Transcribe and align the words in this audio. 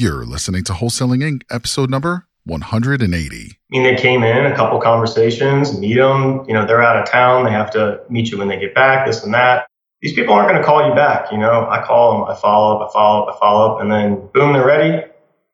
You're 0.00 0.24
listening 0.24 0.62
to 0.64 0.74
Wholesaling 0.74 1.24
Inc., 1.24 1.42
episode 1.50 1.90
number 1.90 2.28
180. 2.44 3.10
I 3.10 3.56
mean, 3.68 3.82
they 3.82 4.00
came 4.00 4.22
in, 4.22 4.46
a 4.46 4.54
couple 4.54 4.78
conversations, 4.80 5.76
meet 5.76 5.94
them. 5.94 6.44
You 6.46 6.54
know, 6.54 6.64
they're 6.64 6.80
out 6.80 7.02
of 7.02 7.10
town. 7.10 7.44
They 7.44 7.50
have 7.50 7.72
to 7.72 8.00
meet 8.08 8.30
you 8.30 8.38
when 8.38 8.46
they 8.46 8.60
get 8.60 8.76
back, 8.76 9.08
this 9.08 9.24
and 9.24 9.34
that. 9.34 9.66
These 10.00 10.12
people 10.12 10.34
aren't 10.34 10.50
going 10.50 10.60
to 10.60 10.64
call 10.64 10.88
you 10.88 10.94
back. 10.94 11.32
You 11.32 11.38
know, 11.38 11.68
I 11.68 11.82
call 11.84 12.12
them, 12.12 12.30
I 12.30 12.40
follow 12.40 12.78
up, 12.78 12.88
I 12.88 12.92
follow 12.92 13.26
up, 13.26 13.34
I 13.34 13.38
follow 13.40 13.74
up, 13.74 13.80
and 13.80 13.90
then 13.90 14.28
boom, 14.32 14.52
they're 14.52 14.64
ready. 14.64 15.04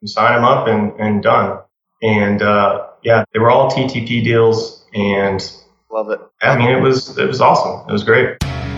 You 0.03 0.09
sign 0.09 0.35
them 0.35 0.45
up 0.45 0.69
and, 0.69 0.93
and 1.01 1.23
done. 1.23 1.61
And, 2.03 2.43
uh, 2.43 2.89
yeah, 3.03 3.25
they 3.33 3.39
were 3.39 3.51
all 3.51 3.71
TTP 3.71 4.23
deals 4.23 4.85
and 4.93 5.41
love 5.91 6.11
it. 6.11 6.21
I 6.43 6.59
mean, 6.59 6.69
it 6.69 6.83
was, 6.83 7.17
it 7.17 7.27
was 7.27 7.41
awesome. 7.41 7.89
It 7.89 7.93
was 7.93 8.05
great. 8.05 8.44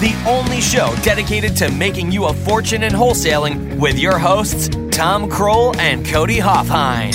the 0.00 0.14
only 0.28 0.60
show 0.60 0.94
dedicated 1.02 1.56
to 1.56 1.70
making 1.72 2.12
you 2.12 2.26
a 2.26 2.34
fortune 2.34 2.82
in 2.82 2.92
wholesaling 2.92 3.78
with 3.80 3.98
your 3.98 4.18
hosts, 4.18 4.68
Tom 4.90 5.30
Krol 5.30 5.74
and 5.78 6.04
Cody 6.04 6.38
Hofhine. 6.38 7.14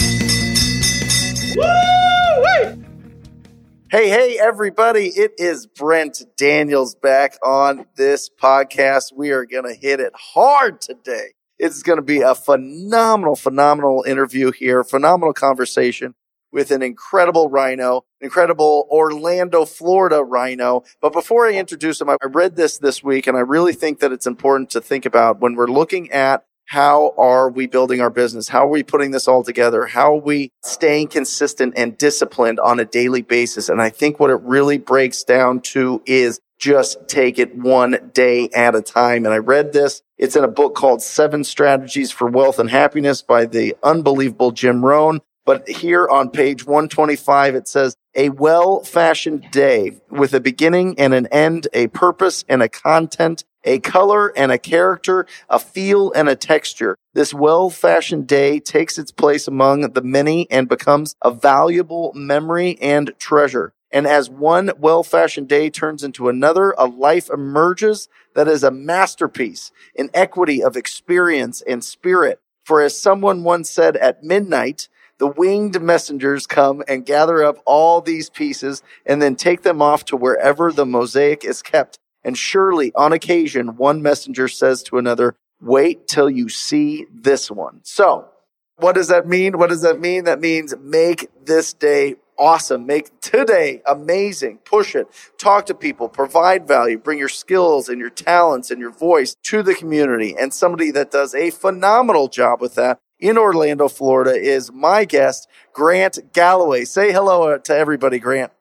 Hey, 3.92 4.10
hey, 4.10 4.40
everybody. 4.40 5.08
It 5.08 5.34
is 5.38 5.68
Brent 5.68 6.24
Daniels 6.38 6.96
back 6.96 7.38
on 7.44 7.86
this 7.98 8.30
podcast. 8.30 9.12
We 9.16 9.32
are 9.32 9.46
going 9.46 9.66
to 9.66 9.74
hit 9.74 10.00
it 10.00 10.14
hard 10.16 10.82
today. 10.82 11.34
It's 11.60 11.84
going 11.84 11.98
to 11.98 12.02
be 12.02 12.22
a 12.22 12.34
phenomenal, 12.34 13.36
phenomenal 13.36 14.04
interview 14.08 14.52
here, 14.52 14.84
phenomenal 14.84 15.34
conversation 15.34 16.16
with 16.52 16.72
an 16.72 16.82
incredible 16.82 17.50
rhino, 17.50 18.06
incredible 18.20 18.88
Orlando, 18.90 19.66
Florida 19.66 20.24
rhino. 20.24 20.84
But 21.02 21.14
before 21.14 21.48
I 21.48 21.54
introduce 21.54 22.02
him, 22.02 22.10
I 22.10 22.18
read 22.28 22.56
this 22.56 22.78
this 22.78 23.04
week 23.04 23.28
and 23.28 23.38
I 23.38 23.42
really 23.42 23.74
think 23.74 24.00
that 24.00 24.12
it's 24.12 24.28
important 24.28 24.70
to 24.72 24.82
think 24.82 25.06
about 25.06 25.40
when 25.40 25.56
we're 25.56 25.68
looking 25.68 26.12
at 26.12 26.46
how 26.72 27.14
are 27.18 27.50
we 27.50 27.68
building 27.68 28.00
our 28.00 28.10
business? 28.10 28.48
How 28.48 28.66
are 28.66 28.70
we 28.70 28.82
putting 28.82 29.12
this 29.12 29.28
all 29.28 29.44
together? 29.44 29.88
How 29.88 30.14
are 30.14 30.22
we 30.22 30.52
staying 30.64 31.10
consistent 31.10 31.74
and 31.76 31.98
disciplined 31.98 32.62
on 32.62 32.80
a 32.80 32.86
daily 32.86 33.22
basis? 33.22 33.68
And 33.68 33.82
I 33.82 33.90
think 33.90 34.22
what 34.22 34.30
it 34.30 34.40
really 34.42 34.78
breaks 34.78 35.24
down 35.26 35.60
to 35.62 36.02
is 36.06 36.40
just 36.60 37.10
take 37.10 37.40
it 37.40 37.56
one 37.58 38.12
day 38.14 38.48
at 38.56 38.76
a 38.76 38.82
time. 38.82 39.26
And 39.26 39.34
I 39.34 39.40
read 39.40 39.74
this. 39.74 40.02
It's 40.18 40.38
in 40.38 40.46
a 40.46 40.48
book 40.48 40.76
called 40.76 41.02
Seven 41.02 41.44
Strategies 41.44 42.12
for 42.12 42.30
Wealth 42.30 42.60
and 42.60 42.70
Happiness 42.70 43.22
by 43.22 43.46
the 43.46 43.76
unbelievable 43.84 44.52
Jim 44.52 44.86
Rohn. 44.86 45.20
But 45.46 45.68
here 45.68 46.08
on 46.08 46.30
page 46.30 46.66
125, 46.66 47.56
it 47.56 47.68
says, 47.68 47.96
a 48.16 48.30
well 48.30 48.82
fashioned 48.82 49.50
day 49.52 50.02
with 50.10 50.34
a 50.34 50.40
beginning 50.40 51.00
and 51.00 51.14
an 51.14 51.28
end, 51.28 51.68
a 51.74 51.88
purpose 51.88 52.44
and 52.48 52.62
a 52.62 52.70
content, 52.70 53.44
a 53.64 53.80
color 53.80 54.28
and 54.38 54.52
a 54.52 54.58
character, 54.58 55.26
a 55.50 55.60
feel 55.60 56.12
and 56.14 56.28
a 56.28 56.36
texture. 56.36 56.98
This 57.14 57.34
well 57.34 57.70
fashioned 57.70 58.28
day 58.28 58.60
takes 58.60 58.98
its 58.98 59.12
place 59.12 59.48
among 59.48 59.94
the 59.94 60.02
many 60.02 60.50
and 60.52 60.68
becomes 60.68 61.16
a 61.24 61.32
valuable 61.32 62.12
memory 62.16 62.78
and 62.82 63.14
treasure. 63.18 63.74
And 63.92 64.08
as 64.08 64.30
one 64.30 64.72
well 64.78 65.04
fashioned 65.04 65.50
day 65.50 65.70
turns 65.70 66.04
into 66.04 66.30
another, 66.30 66.74
a 66.78 66.86
life 66.86 67.30
emerges 67.30 68.08
that 68.36 68.48
is 68.48 68.64
a 68.64 68.72
masterpiece, 68.72 69.72
an 69.98 70.10
equity 70.14 70.64
of 70.64 70.78
experience 70.78 71.62
and 71.62 71.84
spirit. 71.84 72.40
For 72.64 72.82
as 72.82 72.98
someone 72.98 73.44
once 73.44 73.70
said 73.70 73.98
at 73.98 74.24
midnight, 74.24 74.88
the 75.22 75.28
winged 75.28 75.80
messengers 75.80 76.48
come 76.48 76.82
and 76.88 77.06
gather 77.06 77.44
up 77.44 77.60
all 77.64 78.02
these 78.02 78.28
pieces 78.28 78.82
and 79.06 79.22
then 79.22 79.36
take 79.36 79.62
them 79.62 79.80
off 79.80 80.04
to 80.04 80.18
wherever 80.18 80.72
the 80.72 80.84
mosaic 80.84 81.46
is 81.46 81.62
kept. 81.62 82.00
And 82.24 82.36
surely 82.36 82.92
on 82.96 83.14
occasion, 83.14 83.78
one 83.78 84.02
messenger 84.02 84.48
says 84.48 84.82
to 84.84 84.98
another, 84.98 85.36
wait 85.62 86.08
till 86.08 86.28
you 86.28 86.50
see 86.50 87.06
this 87.14 87.52
one. 87.52 87.82
So 87.84 88.30
what 88.78 88.96
does 88.96 89.10
that 89.10 89.28
mean? 89.28 89.60
What 89.60 89.70
does 89.70 89.84
that 89.84 90.00
mean? 90.00 90.24
That 90.24 90.42
means 90.42 90.74
make 90.82 91.30
this 91.46 91.72
day 91.72 92.16
awesome. 92.40 92.88
Make 92.88 93.22
today 93.22 93.84
amazing. 93.86 94.58
Push 94.66 94.96
it. 94.96 95.06
Talk 95.38 95.68
to 95.68 95.76
people. 95.76 96.10
Provide 96.10 96.68
value. 96.68 96.98
Bring 96.98 97.20
your 97.20 97.30
skills 97.30 97.90
and 97.90 98.00
your 98.00 98.10
talents 98.10 98.72
and 98.72 98.82
your 98.82 98.90
voice 98.92 99.36
to 99.44 99.62
the 99.62 99.76
community. 99.76 100.36
And 100.36 100.52
somebody 100.52 100.90
that 100.90 101.12
does 101.12 101.36
a 101.36 101.52
phenomenal 101.52 102.28
job 102.28 102.60
with 102.60 102.74
that 102.74 102.98
in 103.22 103.38
Orlando, 103.38 103.88
Florida, 103.88 104.34
is 104.34 104.72
my 104.72 105.06
guest, 105.06 105.48
Grant 105.72 106.34
Galloway. 106.34 106.84
Say 106.84 107.14
hello 107.14 107.58
to 107.58 107.74
everybody, 107.74 108.20
Grant. 108.20 108.52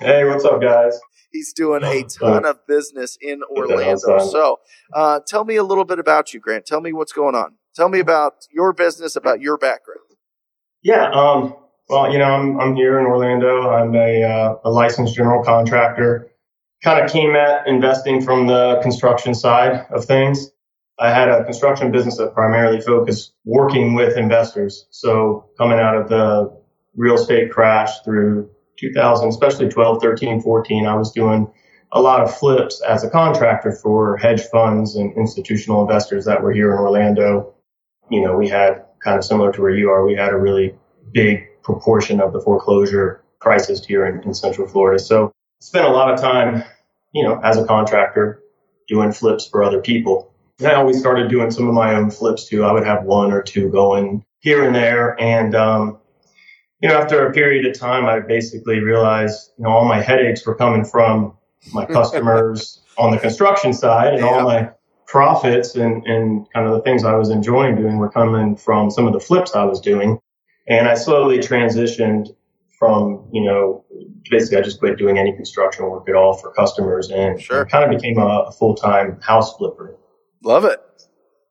Hey, 0.00 0.24
what's 0.24 0.44
up, 0.44 0.60
guys? 0.60 0.98
He's 1.30 1.52
doing 1.52 1.84
a 1.84 2.04
ton 2.04 2.46
of 2.46 2.66
business 2.66 3.18
in 3.20 3.42
Orlando. 3.50 4.18
So, 4.18 4.60
uh, 4.94 5.20
tell 5.26 5.44
me 5.44 5.56
a 5.56 5.62
little 5.62 5.84
bit 5.84 5.98
about 5.98 6.32
you, 6.32 6.40
Grant. 6.40 6.64
Tell 6.64 6.80
me 6.80 6.92
what's 6.92 7.12
going 7.12 7.34
on. 7.34 7.56
Tell 7.76 7.90
me 7.90 8.00
about 8.00 8.46
your 8.50 8.72
business, 8.72 9.14
about 9.14 9.40
your 9.40 9.58
background. 9.58 10.00
Yeah. 10.82 11.10
Um, 11.10 11.54
well, 11.88 12.10
you 12.10 12.18
know, 12.18 12.24
I'm, 12.24 12.58
I'm 12.58 12.74
here 12.76 12.98
in 12.98 13.04
Orlando. 13.04 13.70
I'm 13.70 13.94
a, 13.94 14.22
uh, 14.22 14.54
a 14.64 14.70
licensed 14.70 15.14
general 15.14 15.44
contractor. 15.44 16.30
Kind 16.82 17.04
of 17.04 17.10
came 17.10 17.36
at 17.36 17.66
investing 17.66 18.22
from 18.22 18.46
the 18.46 18.80
construction 18.82 19.34
side 19.34 19.86
of 19.90 20.04
things. 20.04 20.50
I 21.00 21.10
had 21.10 21.28
a 21.28 21.44
construction 21.44 21.92
business 21.92 22.16
that 22.16 22.34
primarily 22.34 22.80
focused 22.80 23.32
working 23.44 23.94
with 23.94 24.16
investors. 24.16 24.86
So 24.90 25.48
coming 25.56 25.78
out 25.78 25.96
of 25.96 26.08
the 26.08 26.56
real 26.96 27.14
estate 27.14 27.52
crash 27.52 28.00
through 28.00 28.50
2000, 28.78 29.28
especially 29.28 29.68
12, 29.68 30.02
13, 30.02 30.40
14, 30.40 30.86
I 30.86 30.96
was 30.96 31.12
doing 31.12 31.50
a 31.92 32.00
lot 32.00 32.20
of 32.20 32.36
flips 32.36 32.82
as 32.82 33.04
a 33.04 33.10
contractor 33.10 33.72
for 33.72 34.16
hedge 34.16 34.42
funds 34.52 34.96
and 34.96 35.16
institutional 35.16 35.82
investors 35.82 36.24
that 36.26 36.42
were 36.42 36.52
here 36.52 36.72
in 36.72 36.78
Orlando. 36.78 37.54
You 38.10 38.22
know, 38.22 38.36
we 38.36 38.48
had 38.48 38.84
kind 39.02 39.16
of 39.16 39.24
similar 39.24 39.52
to 39.52 39.62
where 39.62 39.74
you 39.74 39.90
are, 39.90 40.04
we 40.04 40.14
had 40.14 40.32
a 40.32 40.38
really 40.38 40.74
big 41.12 41.44
proportion 41.62 42.20
of 42.20 42.32
the 42.32 42.40
foreclosure 42.40 43.22
crisis 43.38 43.84
here 43.84 44.06
in, 44.06 44.22
in 44.24 44.34
Central 44.34 44.66
Florida. 44.66 44.98
So 44.98 45.32
spent 45.60 45.86
a 45.86 45.90
lot 45.90 46.12
of 46.12 46.20
time, 46.20 46.64
you 47.12 47.22
know, 47.22 47.40
as 47.42 47.56
a 47.56 47.64
contractor 47.64 48.42
doing 48.88 49.12
flips 49.12 49.46
for 49.46 49.62
other 49.62 49.80
people. 49.80 50.32
I 50.60 50.74
always 50.74 50.98
started 50.98 51.28
doing 51.28 51.50
some 51.50 51.68
of 51.68 51.74
my 51.74 51.94
own 51.94 52.10
flips 52.10 52.48
too. 52.48 52.64
I 52.64 52.72
would 52.72 52.84
have 52.84 53.04
one 53.04 53.32
or 53.32 53.42
two 53.42 53.70
going 53.70 54.24
here 54.40 54.64
and 54.64 54.74
there. 54.74 55.20
And, 55.20 55.54
um, 55.54 55.98
you 56.80 56.88
know, 56.88 56.96
after 56.96 57.26
a 57.26 57.32
period 57.32 57.66
of 57.66 57.78
time, 57.78 58.06
I 58.06 58.20
basically 58.20 58.80
realized, 58.80 59.52
you 59.56 59.64
know, 59.64 59.70
all 59.70 59.84
my 59.86 60.00
headaches 60.00 60.44
were 60.46 60.54
coming 60.54 60.84
from 60.84 61.36
my 61.72 61.84
customers 61.86 62.80
on 62.96 63.12
the 63.12 63.18
construction 63.18 63.72
side 63.72 64.14
and 64.14 64.22
yeah. 64.22 64.28
all 64.28 64.42
my 64.42 64.70
profits 65.06 65.74
and, 65.76 66.04
and 66.06 66.46
kind 66.52 66.66
of 66.66 66.74
the 66.74 66.82
things 66.82 67.04
I 67.04 67.14
was 67.14 67.30
enjoying 67.30 67.76
doing 67.76 67.96
were 67.96 68.10
coming 68.10 68.56
from 68.56 68.90
some 68.90 69.06
of 69.06 69.12
the 69.12 69.20
flips 69.20 69.54
I 69.54 69.64
was 69.64 69.80
doing. 69.80 70.18
And 70.66 70.88
I 70.88 70.94
slowly 70.94 71.38
transitioned 71.38 72.34
from, 72.78 73.26
you 73.32 73.44
know, 73.44 73.84
basically 74.30 74.58
I 74.58 74.60
just 74.60 74.78
quit 74.78 74.98
doing 74.98 75.18
any 75.18 75.34
construction 75.34 75.88
work 75.88 76.08
at 76.08 76.14
all 76.14 76.34
for 76.34 76.52
customers 76.52 77.10
and 77.10 77.40
sure. 77.40 77.64
kind 77.64 77.84
of 77.84 77.90
became 77.90 78.18
a, 78.18 78.44
a 78.48 78.52
full 78.52 78.74
time 78.74 79.20
house 79.20 79.56
flipper. 79.56 79.96
Love 80.42 80.64
it. 80.64 80.80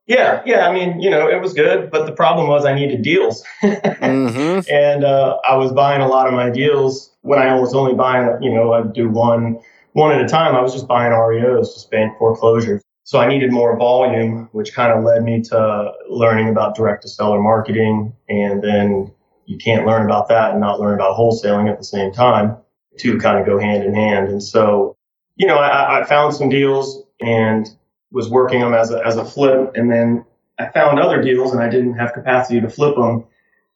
Yeah, 0.08 0.42
yeah. 0.46 0.68
I 0.68 0.74
mean, 0.74 1.02
you 1.02 1.09
know, 1.09 1.28
it 1.28 1.42
was 1.42 1.53
good, 1.53 1.92
but 1.92 2.06
the 2.06 2.14
problem 2.14 2.48
was 2.48 2.66
I 2.66 2.74
needed 2.74 3.02
deals, 3.02 3.44
mm-hmm. 3.62 4.59
and 4.72 5.03
uh, 5.03 5.38
I 5.48 5.56
was 5.58 5.74
buying 5.74 6.02
a 6.02 6.08
lot 6.08 6.28
of 6.28 6.34
my 6.34 6.50
deals 6.50 7.14
when 7.22 7.40
I 7.40 7.59
was 7.59 7.74
only 7.74 7.94
buying, 7.94 8.42
you 8.42 8.53
know, 8.53 8.72
I'd 8.72 8.94
do 8.94 9.09
one 9.09 9.59
one 9.91 10.14
at 10.14 10.22
a 10.22 10.28
time. 10.28 10.56
I 10.56 10.61
was 10.61 10.72
just 10.72 10.88
buying 10.88 11.11
REOs, 11.11 11.73
just 11.73 11.91
bank 11.91 12.17
foreclosures. 12.17 12.82
So 13.03 13.20
I 13.20 13.28
needed 13.28 13.52
more 13.52 13.78
volume, 13.78 14.47
which 14.53 14.73
kind 14.73 14.97
of 14.97 15.03
led 15.03 15.23
me 15.23 15.41
to 15.44 15.91
learning 16.09 16.50
about 16.50 16.76
direct 16.76 17.02
to 17.02 17.09
seller 17.09 17.41
marketing, 17.41 18.14
and 18.29 18.64
then 18.64 19.14
you 19.46 19.58
can't 19.58 19.85
learn 19.85 20.06
about 20.06 20.29
that 20.29 20.52
and 20.52 20.61
not 20.61 20.79
learn 20.79 20.94
about 20.94 21.17
wholesaling 21.17 21.70
at 21.70 21.78
the 21.78 21.84
same 21.84 22.14
time. 22.14 22.56
Two 22.97 23.17
kind 23.17 23.40
of 23.40 23.46
go 23.46 23.59
hand 23.59 23.84
in 23.84 23.94
hand, 23.94 24.29
and 24.29 24.41
so 24.41 24.96
you 25.35 25.47
know, 25.47 25.58
I, 25.58 26.02
I 26.02 26.03
found 26.06 26.34
some 26.34 26.50
deals 26.50 27.03
and 27.22 27.70
was 28.12 28.30
working 28.30 28.62
them 28.62 28.74
as 28.74 28.92
a, 28.92 29.06
as 29.06 29.18
a 29.18 29.26
flip. 29.26 29.72
And 29.76 29.92
then 29.92 30.26
I 30.59 30.70
found 30.70 31.00
other 31.00 31.22
deals 31.22 31.54
and 31.54 31.62
I 31.62 31.70
didn't 31.70 31.96
have 31.96 32.14
capacity 32.14 32.62
to 32.62 32.70
flip 32.70 32.96
them. 32.96 33.26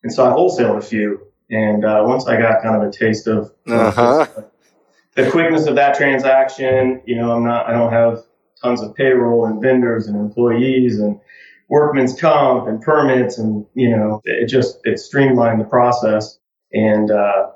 And 0.03 0.11
so 0.11 0.25
I 0.25 0.33
wholesaled 0.33 0.77
a 0.77 0.81
few. 0.81 1.27
And 1.49 1.83
uh, 1.83 2.03
once 2.05 2.27
I 2.27 2.39
got 2.39 2.61
kind 2.61 2.75
of 2.75 2.87
a 2.87 2.91
taste 2.91 3.27
of 3.27 3.51
uh-huh. 3.67 4.25
the 5.15 5.29
quickness 5.29 5.67
of 5.67 5.75
that 5.75 5.95
transaction, 5.95 7.01
you 7.05 7.17
know, 7.17 7.31
I'm 7.35 7.43
not, 7.43 7.67
I 7.67 7.73
don't 7.73 7.91
have 7.91 8.23
tons 8.61 8.81
of 8.81 8.95
payroll 8.95 9.45
and 9.45 9.61
vendors 9.61 10.07
and 10.07 10.15
employees 10.15 10.99
and 10.99 11.19
workman's 11.67 12.19
comp 12.19 12.67
and 12.67 12.81
permits. 12.81 13.37
And, 13.37 13.65
you 13.73 13.89
know, 13.89 14.21
it 14.23 14.47
just, 14.47 14.79
it 14.85 14.99
streamlined 14.99 15.59
the 15.59 15.65
process. 15.65 16.39
And 16.73 17.11
uh, 17.11 17.49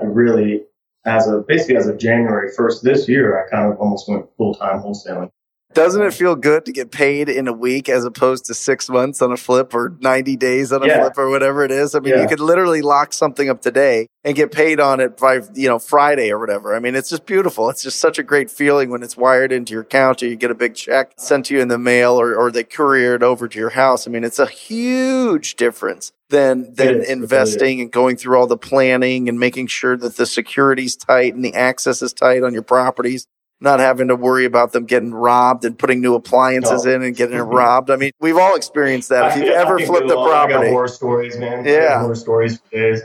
I 0.00 0.04
really 0.04 0.62
as 1.04 1.26
of 1.26 1.46
basically 1.46 1.76
as 1.76 1.88
of 1.88 1.98
January 1.98 2.50
1st 2.56 2.82
this 2.82 3.08
year, 3.08 3.44
I 3.44 3.48
kind 3.50 3.72
of 3.72 3.78
almost 3.78 4.08
went 4.08 4.26
full 4.36 4.54
time 4.54 4.80
wholesaling. 4.80 5.30
Doesn't 5.74 6.02
it 6.02 6.12
feel 6.12 6.34
good 6.36 6.66
to 6.66 6.72
get 6.72 6.90
paid 6.90 7.28
in 7.28 7.48
a 7.48 7.52
week 7.52 7.88
as 7.88 8.04
opposed 8.04 8.44
to 8.46 8.54
six 8.54 8.88
months 8.88 9.22
on 9.22 9.32
a 9.32 9.36
flip 9.36 9.74
or 9.74 9.94
90 10.00 10.36
days 10.36 10.72
on 10.72 10.82
a 10.82 10.86
Yeah. 10.86 11.00
flip 11.00 11.18
or 11.18 11.30
whatever 11.30 11.64
it 11.64 11.70
is? 11.70 11.94
I 11.94 12.00
mean, 12.00 12.14
Yeah. 12.14 12.22
you 12.22 12.28
could 12.28 12.40
literally 12.40 12.82
lock 12.82 13.12
something 13.12 13.48
up 13.48 13.62
today 13.62 14.06
and 14.24 14.34
get 14.36 14.52
paid 14.52 14.80
on 14.80 15.00
it 15.00 15.16
by, 15.16 15.40
you 15.54 15.68
know, 15.68 15.78
Friday 15.78 16.30
or 16.30 16.38
whatever. 16.38 16.74
I 16.74 16.78
mean, 16.78 16.94
it's 16.94 17.08
just 17.08 17.24
beautiful. 17.26 17.70
It's 17.70 17.82
just 17.82 17.98
such 17.98 18.18
a 18.18 18.22
great 18.22 18.50
feeling 18.50 18.90
when 18.90 19.02
it's 19.02 19.16
wired 19.16 19.50
into 19.52 19.72
your 19.72 19.82
account 19.82 20.22
or 20.22 20.26
you 20.26 20.36
get 20.36 20.50
a 20.50 20.54
big 20.54 20.74
check 20.74 21.12
sent 21.16 21.46
to 21.46 21.54
you 21.54 21.60
in 21.60 21.68
the 21.68 21.78
mail 21.78 22.20
or, 22.20 22.34
or 22.34 22.50
they 22.50 22.64
courier 22.64 23.14
it 23.14 23.22
over 23.22 23.48
to 23.48 23.58
your 23.58 23.70
house. 23.70 24.06
I 24.06 24.10
mean, 24.10 24.24
it's 24.24 24.38
a 24.38 24.46
huge 24.46 25.56
difference 25.56 26.12
than, 26.28 26.74
than. 26.74 27.02
Investing 27.04 27.80
and 27.80 27.90
going 27.90 28.16
through 28.16 28.38
all 28.38 28.46
the 28.46 28.56
planning 28.56 29.28
and 29.28 29.38
making 29.38 29.66
sure 29.66 29.96
that 29.96 30.16
the 30.16 30.26
security's 30.26 30.96
tight 30.96 31.34
and 31.34 31.44
the 31.44 31.54
access 31.54 32.00
is 32.02 32.12
tight 32.12 32.42
on 32.42 32.52
your 32.54 32.62
properties 32.62 33.26
not 33.62 33.80
having 33.80 34.08
to 34.08 34.16
worry 34.16 34.44
about 34.44 34.72
them 34.72 34.84
getting 34.84 35.12
robbed 35.14 35.64
and 35.64 35.78
putting 35.78 36.00
new 36.00 36.14
appliances 36.14 36.84
No. 36.84 36.92
in 36.92 37.02
and 37.02 37.16
getting 37.16 37.38
robbed. 37.38 37.90
I 37.90 37.96
mean, 37.96 38.10
we've 38.20 38.36
all 38.36 38.54
experienced 38.56 39.08
that. 39.10 39.32
If 39.38 39.44
you've 39.44 39.54
I 39.54 39.58
ever 39.60 39.78
can 39.78 39.86
flipped 39.86 40.10
a. 40.10 40.18
I 40.18 40.26
property. 40.46 40.70
horror 40.70 40.88
stories, 40.88 41.38
man. 41.38 41.64
Yeah. 41.64 42.00
horror 42.00 42.14
stories 42.14 42.58
for 42.58 42.70
days. 42.70 43.02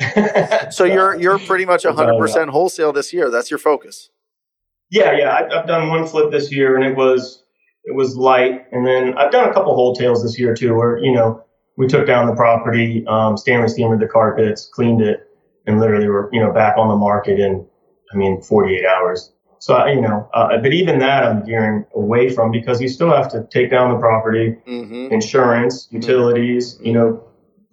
So 0.70 0.84
you're 0.84 1.14
you're 1.20 1.38
pretty 1.38 1.66
much 1.66 1.84
a 1.84 1.92
100% 1.92 2.48
wholesale 2.48 2.92
this 2.92 3.12
year. 3.12 3.30
That's 3.30 3.50
your 3.50 3.58
focus. 3.58 4.10
Yeah, 4.90 5.12
yeah. 5.16 5.34
I've, 5.34 5.52
I've 5.52 5.66
done 5.66 5.88
one 5.90 6.06
flip 6.06 6.30
this 6.30 6.50
year, 6.50 6.76
and 6.76 6.84
it 6.84 6.96
was 6.96 7.44
it 7.84 7.94
was 7.94 8.16
light. 8.16 8.64
And 8.72 8.86
then 8.86 9.14
I've 9.18 9.30
done 9.30 9.48
a 9.48 9.52
couple 9.52 9.74
wholesales 9.76 10.22
this 10.22 10.38
year 10.38 10.54
too, 10.54 10.74
where 10.74 10.98
you 10.98 11.12
know 11.12 11.44
we 11.76 11.86
took 11.86 12.06
down 12.06 12.26
the 12.26 12.34
property, 12.34 13.04
um, 13.08 13.36
Stanley 13.36 13.68
steamered 13.68 14.00
the 14.00 14.06
carpets, 14.08 14.68
cleaned 14.72 15.02
it, 15.02 15.20
and 15.66 15.78
literally 15.78 16.08
were 16.08 16.30
you 16.32 16.40
know 16.40 16.50
back 16.52 16.76
on 16.78 16.88
the 16.88 16.96
market 16.96 17.38
in 17.38 17.66
I 18.12 18.16
mean 18.16 18.40
48 18.42 18.84
hours. 18.86 19.32
So 19.60 19.74
I, 19.74 19.92
you 19.92 20.00
know, 20.00 20.28
uh, 20.32 20.56
but 20.58 20.72
even 20.72 20.98
that 21.00 21.22
I'm 21.22 21.44
gearing 21.44 21.84
away 21.94 22.30
from 22.30 22.50
because 22.50 22.80
you 22.80 22.88
still 22.88 23.10
have 23.10 23.30
to 23.32 23.46
take 23.50 23.70
down 23.70 23.92
the 23.92 23.98
property, 23.98 24.56
Mm-hmm. 24.66 25.12
insurance, 25.12 25.86
utilities, 25.90 26.78
you 26.82 26.92
know, 26.94 27.22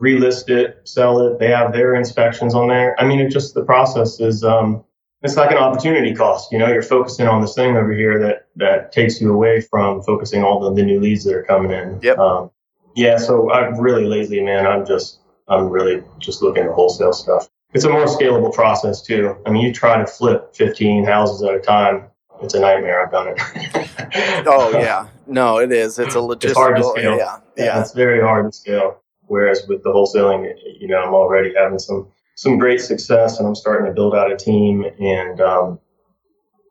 relist 0.02 0.50
it, 0.50 0.82
sell 0.84 1.26
it. 1.26 1.40
They 1.40 1.50
have 1.50 1.72
their 1.72 1.96
inspections 1.96 2.54
on 2.54 2.68
there. 2.68 3.00
I 3.00 3.06
mean, 3.06 3.20
it 3.20 3.30
just 3.30 3.54
the 3.54 3.64
process 3.64 4.20
is 4.20 4.44
um 4.44 4.84
it's 5.24 5.36
like 5.38 5.50
an 5.52 5.58
opportunity 5.58 6.14
cost. 6.14 6.52
You 6.52 6.60
know, 6.60 6.68
you're 6.68 6.84
focusing 6.84 7.28
on 7.28 7.42
this 7.42 7.56
thing 7.56 7.76
over 7.76 7.94
here 7.94 8.20
that 8.20 8.48
that 8.58 8.92
takes 8.92 9.20
you 9.22 9.34
away 9.34 9.62
from 9.62 10.02
focusing 10.04 10.44
all 10.44 10.60
the, 10.60 10.74
the 10.74 10.84
new 10.84 11.00
leads 11.00 11.24
that 11.24 11.34
are 11.34 11.44
coming 11.44 11.72
in. 11.72 12.00
Yep. 12.02 12.18
Um, 12.20 12.52
yeah. 12.96 13.18
So 13.18 13.50
I'm 13.52 13.80
really 13.80 14.06
lazy, 14.06 14.42
man. 14.42 14.68
I'm 14.68 14.86
just 14.86 15.20
I'm 15.48 15.70
really 15.70 16.04
just 16.20 16.44
looking 16.44 16.64
at 16.64 16.72
wholesale 16.72 17.14
stuff. 17.14 17.48
It's 17.74 17.84
a 17.84 17.90
more 17.90 18.06
scalable 18.06 18.54
process 18.54 19.02
too. 19.02 19.36
I 19.46 19.52
mean, 19.52 19.64
you 19.66 19.74
try 19.74 19.98
to 19.98 20.08
flip 20.08 20.56
15 20.56 21.06
houses 21.06 21.44
at 21.44 21.54
a 21.54 21.60
time. 21.60 22.06
It's 22.42 22.54
a 22.54 22.60
nightmare. 22.60 23.04
I've 23.06 23.12
done 23.12 23.28
it. 23.36 23.88
Oh 24.48 24.70
yeah. 24.72 25.08
No, 25.26 25.58
it 25.58 25.72
is. 25.72 26.00
It's 26.00 26.16
a 26.16 26.20
logistical. 26.20 26.44
It's 26.46 26.54
hard 26.54 26.76
to 26.78 26.84
scale. 26.84 27.18
Yeah. 27.18 27.40
yeah, 27.58 27.66
Yeah. 27.66 27.82
it's 27.82 27.92
very 27.92 28.22
hard 28.22 28.46
to 28.52 28.56
scale. 28.58 29.02
Whereas 29.24 29.68
with 29.68 29.84
the 29.84 29.90
wholesaling, 29.90 30.50
you 30.80 30.88
know, 30.88 30.98
I'm 30.98 31.14
already 31.14 31.54
having 31.56 31.80
some 31.80 32.08
some 32.36 32.58
great 32.58 32.80
success, 32.80 33.40
and 33.40 33.48
I'm 33.48 33.56
starting 33.56 33.88
to 33.88 33.94
build 33.94 34.16
out 34.16 34.32
a 34.32 34.38
team, 34.38 34.86
and 35.00 35.42
um, 35.42 35.80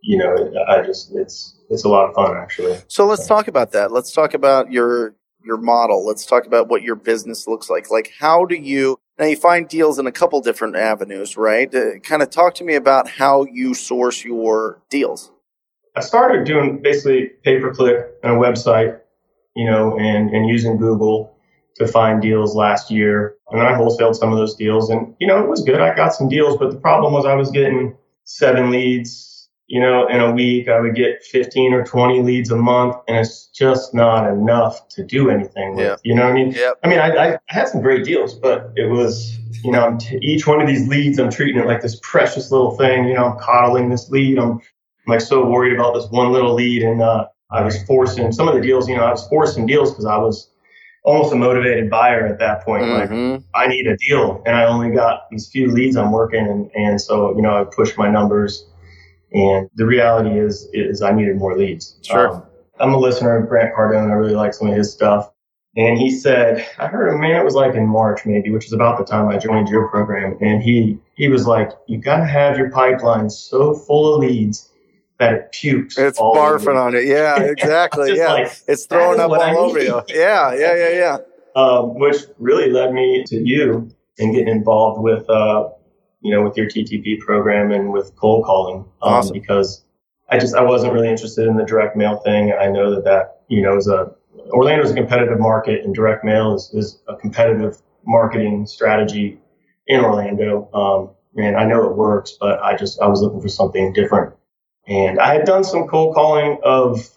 you 0.03 0.17
know, 0.17 0.35
I 0.67 0.83
just 0.83 1.15
it's 1.15 1.59
it's 1.69 1.85
a 1.85 1.89
lot 1.89 2.09
of 2.09 2.15
fun 2.15 2.37
actually. 2.37 2.79
So 2.89 3.05
let's 3.05 3.27
talk 3.27 3.49
about 3.49 3.73
that. 3.73 3.93
Let's 3.93 4.13
talk 4.13 4.33
about 4.33 4.73
your 4.73 5.15
your 5.45 5.59
model. 5.59 6.07
Let's 6.07 6.25
talk 6.25 6.47
about 6.47 6.69
what 6.69 6.83
your 6.83 6.97
business 6.97 7.47
looks 7.47 7.69
like. 7.69 7.91
Like 7.91 8.13
how 8.19 8.47
do 8.47 8.55
you 8.55 8.99
now 9.19 9.27
you 9.27 9.37
find 9.37 9.69
deals 9.69 9.99
in 9.99 10.07
a 10.07 10.13
couple 10.13 10.41
different 10.41 10.77
avenues, 10.77 11.37
right? 11.37 11.73
Uh, 11.75 11.99
kind 12.03 12.23
of 12.23 12.31
talk 12.31 12.55
to 12.57 12.65
me 12.65 12.75
about 12.75 13.09
how 13.09 13.45
you 13.45 13.75
source 13.75 14.25
your 14.25 14.83
deals. 14.91 15.31
I 15.95 16.01
started 16.01 16.45
doing 16.45 16.83
basically 16.83 17.31
pay 17.43 17.59
per 17.59 17.73
click 17.73 18.07
on 18.23 18.33
a 18.33 18.35
website, 18.35 19.01
you 19.55 19.65
know, 19.71 19.99
and 19.99 20.31
and 20.31 20.49
using 20.49 20.77
Google 20.77 21.35
to 21.77 21.87
find 21.87 22.21
deals 22.21 22.55
last 22.55 22.91
year, 22.91 23.37
and 23.51 23.61
then 23.61 23.67
I 23.67 23.73
wholesaled 23.73 24.15
some 24.15 24.33
of 24.33 24.39
those 24.39 24.55
deals, 24.55 24.91
and 24.91 25.15
you 25.19 25.27
know, 25.27 25.43
it 25.43 25.49
was 25.49 25.63
good. 25.63 25.81
I 25.81 25.95
got 25.95 26.15
some 26.15 26.29
deals, 26.29 26.57
but 26.59 26.71
the 26.71 26.79
problem 26.79 27.13
was 27.13 27.25
I 27.25 27.35
was 27.35 27.51
getting 27.51 27.97
seven 28.25 28.71
leads. 28.71 29.36
You 29.69 29.81
know, 29.81 30.07
in 30.07 30.21
a 30.21 30.31
week, 30.31 30.69
I 30.69 30.81
would 30.81 30.95
get 30.95 31.25
15 31.25 31.73
or 31.73 31.85
20 31.85 32.23
leads 32.23 32.51
a 32.53 32.57
month, 32.57 32.97
and 33.09 33.17
it's 33.17 33.47
just 33.49 33.93
not 33.95 34.29
enough 34.31 34.89
to 34.91 35.03
do 35.05 35.29
anything 35.29 35.75
with. 35.75 35.85
Yeah. 35.85 35.97
You 36.05 36.15
know 36.15 36.23
what 36.23 36.31
I 36.31 36.35
mean? 36.35 36.53
Yep. 36.53 36.75
I 36.85 36.89
mean, 36.89 36.99
I, 37.01 37.35
I 37.35 37.39
had 37.49 37.67
some 37.69 37.81
great 37.83 38.05
deals, 38.05 38.35
but 38.35 38.71
it 38.77 38.89
was, 38.89 39.37
you 39.65 39.73
know, 39.73 39.85
I'm 39.85 39.99
t- 39.99 40.19
each 40.23 40.47
one 40.47 40.61
of 40.61 40.69
these 40.69 40.87
leads, 40.87 41.19
I'm 41.19 41.31
treating 41.31 41.61
it 41.61 41.67
like 41.67 41.83
this 41.83 41.99
precious 42.03 42.53
little 42.53 42.77
thing. 42.77 43.07
You 43.09 43.15
know, 43.15 43.25
I'm 43.25 43.39
coddling 43.41 43.91
this 43.91 44.09
lead. 44.09 44.39
I'm, 44.39 44.53
I'm 44.53 44.61
like 45.09 45.21
so 45.21 45.45
worried 45.45 45.75
about 45.75 45.95
this 45.95 46.07
one 46.11 46.31
little 46.33 46.55
lead, 46.55 46.83
and 46.83 47.03
uh, 47.03 47.27
I 47.51 47.63
was 47.63 47.83
forcing 47.85 48.31
some 48.31 48.47
of 48.47 48.55
the 48.55 48.61
deals. 48.61 48.89
You 48.89 48.97
know, 48.97 49.05
I 49.05 49.11
was 49.11 49.27
forcing 49.27 49.67
deals 49.67 49.91
because 49.91 50.05
I 50.07 50.17
was 50.19 50.49
almost 51.05 51.33
a 51.33 51.37
motivated 51.37 51.91
buyer 51.91 52.25
at 52.27 52.39
that 52.39 52.65
point. 52.65 52.89
Like, 52.89 53.11
Mhm. 53.11 53.43
I 53.55 53.67
need 53.67 53.89
a 53.89 53.97
deal, 53.97 54.43
and 54.47 54.55
I 54.57 54.65
only 54.67 54.91
got 54.91 55.29
these 55.31 55.49
few 55.49 55.73
leads 55.73 55.97
I'm 55.97 56.13
working, 56.13 56.47
and, 56.47 56.71
and 56.77 57.01
so 57.01 57.35
you 57.35 57.43
know, 57.43 57.61
I 57.61 57.65
pushed 57.65 57.99
my 57.99 58.09
numbers. 58.09 58.65
And 59.33 59.69
the 59.75 59.87
reality 59.87 60.39
is, 60.39 60.69
is 60.73 61.03
I 61.03 61.13
needed 61.13 61.37
more 61.37 61.57
leads. 61.57 61.99
Sure. 62.03 62.37
Um, 62.37 62.43
I'm 62.79 62.95
a 62.95 62.99
listener 62.99 63.37
of 63.39 63.49
Grant 63.49 63.75
Cardone. 63.75 64.11
I 64.11 64.15
really 64.15 64.35
like 64.35 64.55
some 64.55 64.69
of 64.69 64.77
his 64.77 64.93
stuff. 64.93 65.31
And 65.77 65.99
he 65.99 66.11
said, 66.11 66.67
I 66.79 66.87
heard 66.87 67.13
him, 67.13 67.21
man, 67.21 67.39
it 67.39 67.45
was 67.45 67.55
like 67.55 67.75
in 67.75 67.87
March 67.87 68.25
maybe, 68.25 68.51
which 68.51 68.65
is 68.65 68.73
about 68.73 68.99
the 68.99 69.05
time 69.05 69.29
I 69.29 69.37
joined 69.37 69.69
your 69.69 69.89
program. 69.89 70.39
And 70.41 70.63
he, 70.63 70.99
he 71.17 71.29
was 71.29 71.47
like, 71.47 71.71
you 71.87 71.99
got 71.99 72.19
to 72.19 72.25
have 72.25 72.57
your 72.57 72.71
pipeline 72.71 73.29
so 73.29 73.75
full 73.75 74.15
of 74.15 74.21
leads 74.21 74.71
that 75.19 75.35
it 75.35 75.53
pukes. 75.53 75.99
It's 75.99 76.19
barfing 76.19 76.77
on 76.77 76.95
it. 76.95 77.05
Yeah, 77.05 77.41
exactly. 77.41 78.17
Yeah. 78.17 78.33
like, 78.33 78.53
it's 78.69 78.87
throwing 78.87 79.21
up 79.21 79.33
I 79.33 79.55
all 79.55 79.71
over 79.71 79.79
need. 79.79 79.87
you. 79.87 80.03
Yeah, 80.09 80.55
yeah, 80.55 80.75
yeah, 80.77 80.89
yeah. 80.91 81.19
um, 81.55 81.99
which 81.99 82.23
really 82.39 82.71
led 82.71 82.93
me 82.95 83.25
to 83.27 83.37
you 83.37 83.91
and 84.19 84.35
getting 84.35 84.49
involved 84.49 85.03
with, 85.03 85.29
uh, 85.29 85.69
you 86.21 86.35
know, 86.35 86.43
with 86.43 86.57
your 86.57 86.67
TTP 86.67 87.19
program 87.21 87.73
and 87.73 87.93
with 87.93 88.15
cold 88.17 88.45
calling. 88.45 88.81
Um, 89.03 89.15
Awesome. 89.15 89.33
Because 89.33 89.85
I 90.29 90.39
just, 90.39 90.55
I 90.55 90.63
wasn't 90.63 90.93
really 90.93 91.09
interested 91.09 91.47
in 91.47 91.57
the 91.57 91.65
direct 91.65 91.97
mail 91.97 92.17
thing. 92.17 92.53
I 92.53 92.69
know 92.69 92.95
that 92.95 93.05
that, 93.05 93.43
you 93.49 93.63
know, 93.63 93.77
is 93.77 93.87
a, 93.87 94.13
Orlando 94.51 94.85
is 94.85 94.91
a 94.91 94.95
competitive 94.95 95.39
market 95.39 95.85
and 95.85 95.95
direct 95.95 96.25
mail 96.25 96.55
is, 96.55 96.71
is 96.73 97.01
a 97.09 97.17
competitive 97.17 97.81
marketing 98.05 98.67
strategy 98.67 99.39
in 99.87 100.01
Orlando. 100.01 100.69
Um, 100.73 101.43
and 101.43 101.57
I 101.57 101.65
know 101.65 101.89
it 101.89 101.97
works, 101.97 102.37
but 102.41 102.61
I 102.61 102.77
just, 102.77 103.01
I 103.01 103.07
was 103.07 103.21
looking 103.21 103.41
for 103.41 103.49
something 103.49 103.93
different. 103.93 104.35
And 104.89 105.19
I 105.21 105.35
had 105.35 105.45
done 105.45 105.65
some 105.65 105.87
cold 105.87 106.15
calling 106.15 106.59
of 106.63 107.09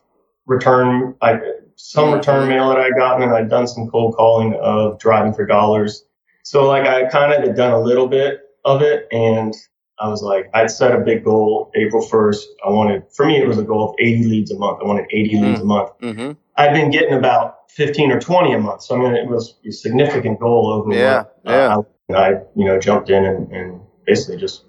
return, 0.46 1.16
I, 1.22 1.40
some 1.76 2.12
return 2.14 2.50
mail 2.50 2.70
that 2.70 2.78
I'd 2.78 2.96
gotten, 2.98 3.24
and 3.24 3.32
I'd 3.32 3.50
done 3.50 3.68
some 3.68 3.88
cold 3.90 4.16
calling 4.16 4.54
of 4.56 5.00
driving 5.00 5.34
for 5.34 5.46
dollars. 5.46 6.04
So 6.44 6.68
like 6.68 6.86
I 6.86 7.06
kind 7.06 7.32
of 7.32 7.42
had 7.42 7.56
done 7.56 7.72
a 7.72 7.80
little 7.80 8.08
bit 8.08 8.42
of 8.66 8.82
it, 8.82 9.08
and 9.12 9.54
I 10.00 10.08
was 10.08 10.22
like, 10.22 10.50
I'd 10.54 10.72
set 10.72 10.94
a 10.96 11.00
big 11.00 11.24
goal 11.26 11.72
April 11.76 12.06
1st. 12.06 12.44
I 12.66 12.70
wanted, 12.70 13.04
for 13.14 13.26
me, 13.26 13.38
it 13.38 13.48
was 13.48 13.58
a 13.58 13.64
goal 13.64 13.90
of 13.90 13.96
80 14.00 14.24
leads 14.26 14.52
a 14.52 14.58
month. 14.58 14.80
I 14.82 14.88
wanted 14.88 15.06
80 15.12 15.40
leads 15.40 15.62
a 15.62 15.66
month. 15.66 15.90
Mm-hmm. 16.02 16.32
I've 16.56 16.74
been 16.74 16.90
getting 16.90 17.14
about 17.18 17.70
15 17.72 18.12
or 18.12 18.20
20 18.20 18.54
a 18.54 18.60
month. 18.60 18.84
So, 18.84 18.96
I 18.96 19.00
mean, 19.00 19.16
it 19.16 19.28
was 19.28 19.56
a 19.68 19.72
significant 19.72 20.40
goal 20.40 20.72
over 20.72 20.94
Yeah, 20.94 21.24
what 21.24 21.36
yeah. 21.46 21.78
uh, 21.78 21.82
I, 22.12 22.14
I, 22.14 22.30
you 22.56 22.66
know, 22.66 22.80
jumped 22.80 23.10
in 23.10 23.26
and, 23.26 23.52
and 23.52 23.82
basically 24.06 24.38
just 24.38 24.64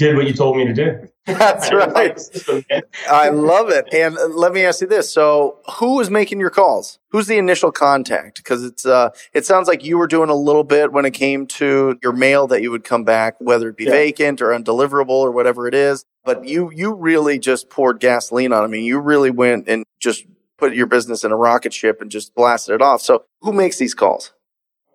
did 0.00 0.16
what 0.16 0.26
you 0.26 0.32
told 0.32 0.56
me 0.56 0.64
to 0.66 0.72
do. 0.72 1.08
That's 1.26 1.66
I 1.68 1.70
didn't 1.70 1.92
like 1.92 1.94
right. 1.94 2.20
system. 2.20 2.64
I 3.10 3.28
love 3.28 3.68
it. 3.68 3.92
And 3.92 4.16
uh, 4.18 4.26
let 4.28 4.52
me 4.52 4.64
ask 4.64 4.80
you 4.80 4.86
this: 4.86 5.12
So, 5.12 5.58
who 5.78 6.00
is 6.00 6.10
making 6.10 6.40
your 6.40 6.50
calls? 6.50 6.98
Who's 7.10 7.26
the 7.26 7.36
initial 7.36 7.70
contact? 7.70 8.38
Because 8.38 8.64
it's 8.64 8.86
uh, 8.86 9.10
it 9.32 9.44
sounds 9.46 9.68
like 9.68 9.84
you 9.84 9.98
were 9.98 10.06
doing 10.06 10.30
a 10.30 10.34
little 10.34 10.64
bit 10.64 10.92
when 10.92 11.04
it 11.04 11.12
came 11.12 11.46
to 11.48 11.98
your 12.02 12.12
mail 12.12 12.46
that 12.48 12.62
you 12.62 12.70
would 12.70 12.82
come 12.84 13.04
back, 13.04 13.36
whether 13.38 13.68
it 13.68 13.76
be 13.76 13.84
Yeah. 13.84 13.90
vacant 13.92 14.40
or 14.40 14.48
undeliverable 14.48 15.10
or 15.10 15.30
whatever 15.30 15.68
it 15.68 15.74
is. 15.74 16.04
But 16.24 16.46
you 16.46 16.70
you 16.74 16.94
really 16.94 17.38
just 17.38 17.68
poured 17.70 18.00
gasoline 18.00 18.52
on. 18.52 18.64
I 18.64 18.66
mean, 18.66 18.84
you 18.84 18.98
really 18.98 19.30
went 19.30 19.68
and 19.68 19.84
just 20.00 20.24
put 20.58 20.74
your 20.74 20.86
business 20.86 21.22
in 21.22 21.30
a 21.30 21.36
rocket 21.36 21.72
ship 21.74 22.00
and 22.00 22.10
just 22.10 22.34
blasted 22.34 22.74
it 22.74 22.82
off. 22.82 23.02
So, 23.02 23.24
who 23.42 23.52
makes 23.52 23.78
these 23.78 23.94
calls? 23.94 24.32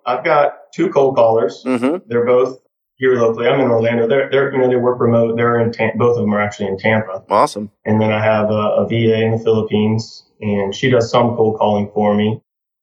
I've 0.08 0.24
got 0.24 0.72
two 0.74 0.90
cold 0.90 1.16
callers. 1.16 1.64
Mm-hmm. 1.66 1.98
They're 2.08 2.26
both 2.26 2.60
here 2.98 3.16
locally. 3.16 3.48
I'm 3.48 3.60
in 3.60 3.68
Orlando. 3.68 4.08
They're, 4.08 4.30
they're, 4.30 4.54
you 4.54 4.60
know, 4.60 4.70
they 4.70 4.76
work 4.76 5.00
remote. 5.00 5.36
They're 5.36 5.60
in, 5.60 5.72
Tam- 5.72 5.98
both 5.98 6.18
of 6.18 6.24
them 6.24 6.34
are 6.34 6.42
actually 6.42 6.68
in 6.68 6.78
Tampa. 6.78 7.24
Awesome. 7.30 7.72
And 7.86 8.00
then 8.00 8.12
I 8.12 8.24
have 8.24 8.50
a, 8.50 8.54
a 8.54 8.88
VA 8.88 9.22
in 9.22 9.32
the 9.32 9.40
Philippines, 9.40 10.26
and 10.42 10.74
she 10.74 10.90
does 10.90 11.10
some 11.10 11.36
cold 11.36 11.58
calling 11.58 11.92
for 11.94 12.16
me. 12.16 12.42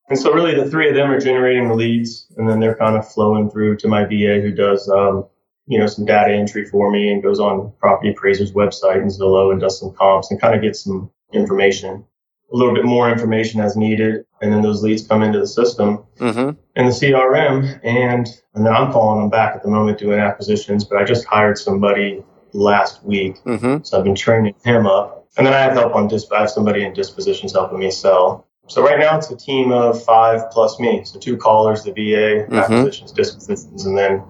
And 0.08 0.18
so 0.18 0.32
really 0.32 0.54
the 0.54 0.70
three 0.70 0.88
of 0.88 0.94
them 0.94 1.10
are 1.10 1.20
generating 1.20 1.68
the 1.68 1.74
leads, 1.74 2.26
and 2.36 2.48
then 2.48 2.60
they're 2.60 2.76
kind 2.76 2.96
of 2.96 3.10
flowing 3.10 3.50
through 3.50 3.78
to 3.78 3.88
my 3.88 4.04
VA 4.04 4.40
who 4.42 4.52
does, 4.52 4.88
um, 4.90 5.26
you 5.66 5.78
know, 5.78 5.86
some 5.86 6.04
data 6.04 6.34
entry 6.34 6.66
for 6.66 6.90
me 6.90 7.10
and 7.10 7.22
goes 7.22 7.40
on 7.40 7.72
property 7.78 8.10
appraiser's 8.10 8.52
website 8.52 9.00
and 9.00 9.10
Zillow 9.10 9.52
and 9.52 9.60
does 9.60 9.78
some 9.78 9.94
comps 9.94 10.30
and 10.30 10.40
kind 10.40 10.54
of 10.54 10.60
gets 10.60 10.84
some 10.84 11.10
information, 11.32 12.04
a 12.52 12.56
little 12.56 12.74
bit 12.74 12.84
more 12.84 13.10
information 13.10 13.60
as 13.60 13.76
needed. 13.76 14.24
And 14.40 14.52
then 14.52 14.62
those 14.62 14.82
leads 14.82 15.06
come 15.06 15.22
into 15.22 15.38
the 15.38 15.46
system 15.46 16.04
Mm-hmm. 16.18 16.50
in 16.76 16.86
the 16.86 16.92
CRM, 16.92 17.80
and 17.82 18.28
and 18.54 18.66
then 18.66 18.72
I'm 18.74 18.92
calling 18.92 19.20
them 19.20 19.30
back 19.30 19.56
at 19.56 19.62
the 19.62 19.68
moment 19.70 19.98
doing 19.98 20.18
acquisitions. 20.20 20.84
But 20.84 20.98
I 20.98 21.04
just 21.04 21.24
hired 21.24 21.58
somebody 21.58 22.22
last 22.52 23.02
week. 23.04 23.42
Mm-hmm. 23.44 23.82
So 23.82 23.98
I've 23.98 24.04
been 24.04 24.14
training 24.14 24.54
him 24.64 24.86
up. 24.86 25.26
And 25.38 25.46
then 25.46 25.54
I 25.54 25.60
have 25.60 25.72
help 25.72 25.94
on 25.94 26.08
disp. 26.08 26.30
I 26.32 26.40
have 26.40 26.50
somebody 26.50 26.84
in 26.84 26.92
dispositions 26.92 27.52
helping 27.52 27.78
me 27.78 27.90
sell. 27.90 28.46
So 28.68 28.82
right 28.82 28.98
now 28.98 29.16
it's 29.16 29.30
a 29.30 29.36
team 29.36 29.72
of 29.72 30.02
five 30.04 30.50
plus 30.50 30.78
me. 30.78 31.02
So 31.04 31.18
two 31.18 31.36
callers, 31.38 31.82
the 31.84 31.92
VA, 31.92 32.46
Mhm. 32.50 32.62
acquisitions, 32.62 33.12
dispositions, 33.12 33.86
and 33.86 33.96
then 33.96 34.22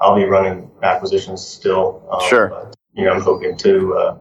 I'll 0.00 0.16
be 0.16 0.24
running 0.24 0.68
acquisitions 0.82 1.46
still. 1.46 2.02
Um, 2.10 2.20
Sure. 2.28 2.48
But, 2.48 2.74
you 2.94 3.04
know, 3.04 3.12
I'm 3.12 3.20
hoping 3.20 3.56
to 3.58 3.94
uh, 3.94 4.16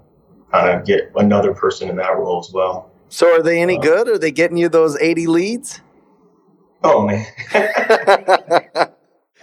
kind 0.51 0.69
of 0.79 0.85
get 0.85 1.11
another 1.15 1.53
person 1.55 1.89
in 1.89 1.95
that 1.97 2.15
role 2.15 2.39
as 2.39 2.51
well. 2.53 2.91
So 3.09 3.27
are 3.33 3.41
they 3.41 3.61
any 3.61 3.77
good? 3.77 4.07
Are 4.07 4.17
they 4.17 4.31
getting 4.31 4.57
you 4.57 4.69
those 4.69 4.97
80 4.97 5.27
leads? 5.27 5.81
Oh 6.83 7.05
man. 7.05 7.25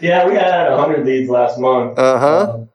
yeah, 0.01 0.27
we 0.27 0.35
had 0.35 0.71
100 0.71 1.05
leads 1.05 1.29
last 1.29 1.59
month. 1.59 1.99
Uh-huh. 1.99 2.53
Um, 2.55 2.69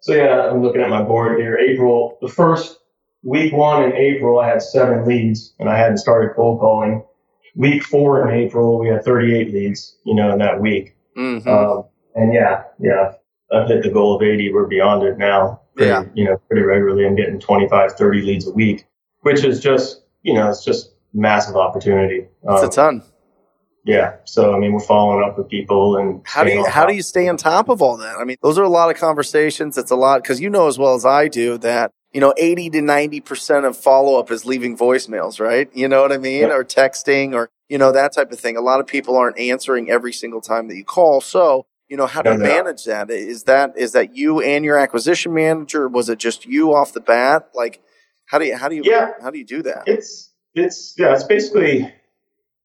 so 0.00 0.14
yeah, 0.14 0.50
I'm 0.50 0.62
looking 0.62 0.80
at 0.80 0.90
my 0.90 1.02
board 1.02 1.40
here. 1.40 1.58
April, 1.58 2.18
the 2.20 2.28
first 2.28 2.78
week 3.22 3.52
one 3.52 3.82
in 3.82 3.92
April, 3.94 4.38
I 4.38 4.48
had 4.48 4.62
seven 4.62 5.06
leads, 5.06 5.54
and 5.58 5.68
I 5.68 5.76
hadn't 5.76 5.98
started 5.98 6.34
cold 6.36 6.60
calling. 6.60 7.04
Week 7.56 7.82
four 7.82 8.28
in 8.28 8.34
April, 8.38 8.78
we 8.78 8.88
had 8.88 9.04
38 9.04 9.52
leads. 9.52 9.96
You 10.04 10.14
know, 10.14 10.32
in 10.32 10.38
that 10.38 10.60
week. 10.60 10.96
Mm-hmm. 11.16 11.48
Um, 11.48 11.84
and 12.14 12.32
yeah, 12.32 12.62
yeah, 12.78 13.12
I've 13.52 13.68
hit 13.68 13.82
the 13.82 13.90
goal 13.90 14.16
of 14.16 14.22
80. 14.22 14.52
We're 14.52 14.66
beyond 14.66 15.02
it 15.02 15.18
now. 15.18 15.60
Pretty, 15.74 15.90
Yeah. 15.90 16.04
You 16.14 16.24
know, 16.24 16.36
pretty 16.48 16.62
regularly. 16.62 17.06
I'm 17.06 17.16
getting 17.16 17.40
25, 17.40 17.92
30 17.92 18.22
leads 18.22 18.46
a 18.46 18.52
week, 18.52 18.86
which 19.22 19.44
is 19.44 19.60
just, 19.60 20.02
you 20.22 20.34
know, 20.34 20.48
it's 20.48 20.64
just 20.64 20.92
massive 21.14 21.56
opportunity. 21.56 22.26
It's 22.42 22.62
a 22.62 22.66
Um, 22.66 22.70
ton. 22.70 23.02
yeah. 23.84 24.16
So 24.24 24.54
I 24.54 24.58
mean, 24.58 24.72
we're 24.72 24.80
following 24.80 25.24
up 25.24 25.38
with 25.38 25.48
people 25.48 25.96
and 25.96 26.20
How 26.24 26.44
do 26.44 26.52
you 26.52 26.64
how 26.66 26.86
do 26.86 26.94
you 26.94 27.02
stay 27.02 27.28
on 27.28 27.36
top 27.36 27.68
of 27.68 27.80
all 27.82 27.96
that? 27.98 28.16
I 28.18 28.24
mean, 28.24 28.36
those 28.42 28.58
are 28.58 28.64
a 28.64 28.68
lot 28.68 28.90
of 28.90 28.96
conversations. 28.96 29.78
It's 29.78 29.90
a 29.90 29.96
lot 29.96 30.22
because 30.22 30.40
you 30.40 30.50
know 30.50 30.66
as 30.68 30.78
well 30.78 30.94
as 30.94 31.04
I 31.06 31.28
do 31.28 31.58
that 31.58 31.90
you 32.12 32.20
know 32.20 32.34
eighty 32.36 32.68
to 32.70 32.80
ninety 32.82 33.20
percent 33.20 33.64
of 33.66 33.76
follow 33.76 34.18
up 34.18 34.30
is 34.30 34.44
leaving 34.44 34.76
voicemails, 34.76 35.40
right? 35.40 35.68
You 35.74 35.88
know 35.88 36.02
what 36.02 36.12
I 36.12 36.18
mean, 36.18 36.44
or 36.50 36.64
texting, 36.64 37.34
or 37.34 37.50
you 37.68 37.78
know 37.78 37.92
that 37.92 38.12
type 38.14 38.32
of 38.32 38.38
thing. 38.40 38.56
A 38.56 38.60
lot 38.62 38.80
of 38.80 38.86
people 38.86 39.16
aren't 39.16 39.38
answering 39.38 39.90
every 39.90 40.12
single 40.12 40.40
time 40.40 40.68
that 40.68 40.76
you 40.76 40.84
call. 40.84 41.20
So 41.20 41.66
you 41.88 41.96
know 41.96 42.06
how 42.06 42.20
do 42.22 42.30
No, 42.30 42.36
you 42.36 42.42
no. 42.42 42.44
manage 42.48 42.84
that? 42.84 43.10
Is 43.10 43.44
that 43.44 43.72
is 43.76 43.92
that 43.92 44.14
you 44.16 44.40
and 44.40 44.64
your 44.64 44.78
acquisition 44.78 45.32
manager? 45.34 45.88
Was 45.88 46.08
it 46.10 46.18
just 46.18 46.44
you 46.46 46.74
off 46.74 46.92
the 46.92 47.00
bat? 47.00 47.48
Like 47.54 47.80
how 48.28 48.38
do 48.38 48.44
you 48.46 48.56
how 48.56 48.68
do 48.68 48.76
you 48.76 48.82
Yeah. 48.84 49.12
how 49.22 49.30
do 49.30 49.38
you 49.38 49.44
do 49.44 49.62
that? 49.62 49.84
It's 49.86 50.30
it's 50.54 50.94
yeah, 50.98 51.14
it's 51.14 51.24
basically 51.24 51.92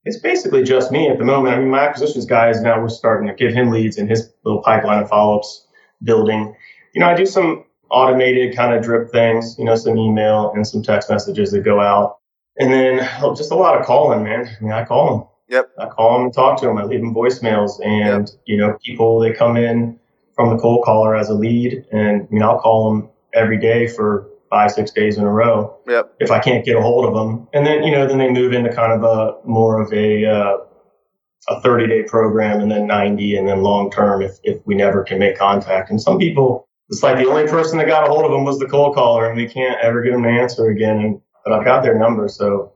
it's 0.06 0.20
basically 0.20 0.64
just 0.64 0.92
me 0.92 1.10
at 1.10 1.18
the 1.18 1.24
moment. 1.24 1.56
I 1.56 1.60
mean, 1.60 1.70
my 1.70 1.80
acquisitions 1.88 2.26
guy 2.26 2.50
is 2.50 2.62
now 2.62 2.82
we're 2.82 2.90
starting 2.90 3.28
to 3.28 3.34
give 3.34 3.54
him 3.54 3.72
leads 3.72 3.98
in 3.98 4.08
his 4.08 4.30
little 4.44 4.62
pipeline 4.62 5.02
of 5.02 5.10
follow 5.10 5.38
ups 5.38 5.66
building. 6.04 6.54
You 6.94 7.00
know, 7.00 7.08
I 7.08 7.16
do 7.16 7.26
some 7.26 7.64
automated 7.90 8.56
kind 8.56 8.74
of 8.74 8.84
drip 8.84 9.12
things. 9.12 9.56
You 9.58 9.64
know, 9.64 9.76
some 9.76 9.98
email 9.98 10.52
and 10.54 10.68
some 10.68 10.84
text 10.84 11.10
messages 11.10 11.52
that 11.52 11.64
go 11.64 11.80
out, 11.80 12.18
and 12.60 12.72
then 12.72 13.08
oh, 13.22 13.34
just 13.34 13.52
a 13.52 13.56
lot 13.56 13.80
of 13.80 13.86
calling, 13.86 14.24
man. 14.24 14.48
I 14.48 14.64
mean, 14.64 14.74
I 14.74 14.84
call 14.84 15.18
them. 15.18 15.28
Yep. 15.48 15.72
I 15.80 15.86
call 15.88 16.18
them 16.18 16.26
and 16.26 16.34
talk 16.34 16.60
to 16.60 16.66
them. 16.66 16.78
I 16.78 16.84
leave 16.84 17.00
them 17.00 17.16
voicemails, 17.16 17.80
and 17.86 18.30
you 18.46 18.58
know, 18.58 18.78
people 18.84 19.20
they 19.20 19.32
come 19.32 19.56
in 19.56 19.98
from 20.36 20.50
the 20.50 20.62
cold 20.62 20.84
caller 20.84 21.16
as 21.16 21.30
a 21.30 21.34
lead, 21.34 21.86
and 21.94 22.24
I 22.24 22.28
mean, 22.30 22.44
I'll 22.44 22.60
call 22.60 22.92
them 22.92 23.10
every 23.34 23.58
day 23.58 23.88
for 23.88 24.28
five, 24.54 24.72
six 24.72 24.92
days 24.92 25.18
in 25.18 25.24
a 25.24 25.32
row 25.32 25.76
Yep. 25.88 26.14
if 26.20 26.30
I 26.30 26.38
can't 26.38 26.64
get 26.64 26.76
a 26.76 26.82
hold 26.82 27.06
of 27.06 27.16
them. 27.16 27.48
And 27.54 27.66
then, 27.66 27.82
you 27.84 27.92
know, 27.92 28.06
then 28.06 28.20
they 28.20 28.30
move 28.30 28.54
into 28.54 28.72
kind 28.72 28.94
of 28.94 29.04
a 29.04 29.48
more 29.48 29.82
of 29.82 29.92
a, 29.92 30.26
uh, 30.26 30.58
a 31.50 31.62
30 31.62 31.88
day 31.88 32.04
program 32.04 32.62
and 32.62 32.70
then 32.70 32.86
90 32.86 33.36
and 33.36 33.48
then 33.48 33.64
long 33.64 33.90
term 33.90 34.22
if, 34.22 34.34
if 34.44 34.60
we 34.66 34.76
never 34.76 35.04
can 35.04 35.18
make 35.18 35.40
contact. 35.40 35.90
And 35.90 36.00
some 36.00 36.20
people, 36.20 36.70
it's 36.90 37.02
like 37.02 37.18
the 37.18 37.28
only 37.28 37.48
person 37.48 37.80
that 37.80 37.88
got 37.88 38.08
a 38.08 38.12
hold 38.12 38.26
of 38.26 38.32
them 38.32 38.46
was 38.46 38.60
the 38.60 38.68
cold 38.68 38.94
caller 38.94 39.28
and 39.28 39.36
we 39.36 39.48
can't 39.48 39.80
ever 39.82 40.04
get 40.04 40.12
them 40.12 40.22
to 40.22 40.30
answer 40.30 40.70
again. 40.70 41.00
And, 41.00 41.22
but 41.44 41.54
I've 41.54 41.66
got 41.66 41.82
their 41.82 41.98
number, 41.98 42.28
so 42.28 42.74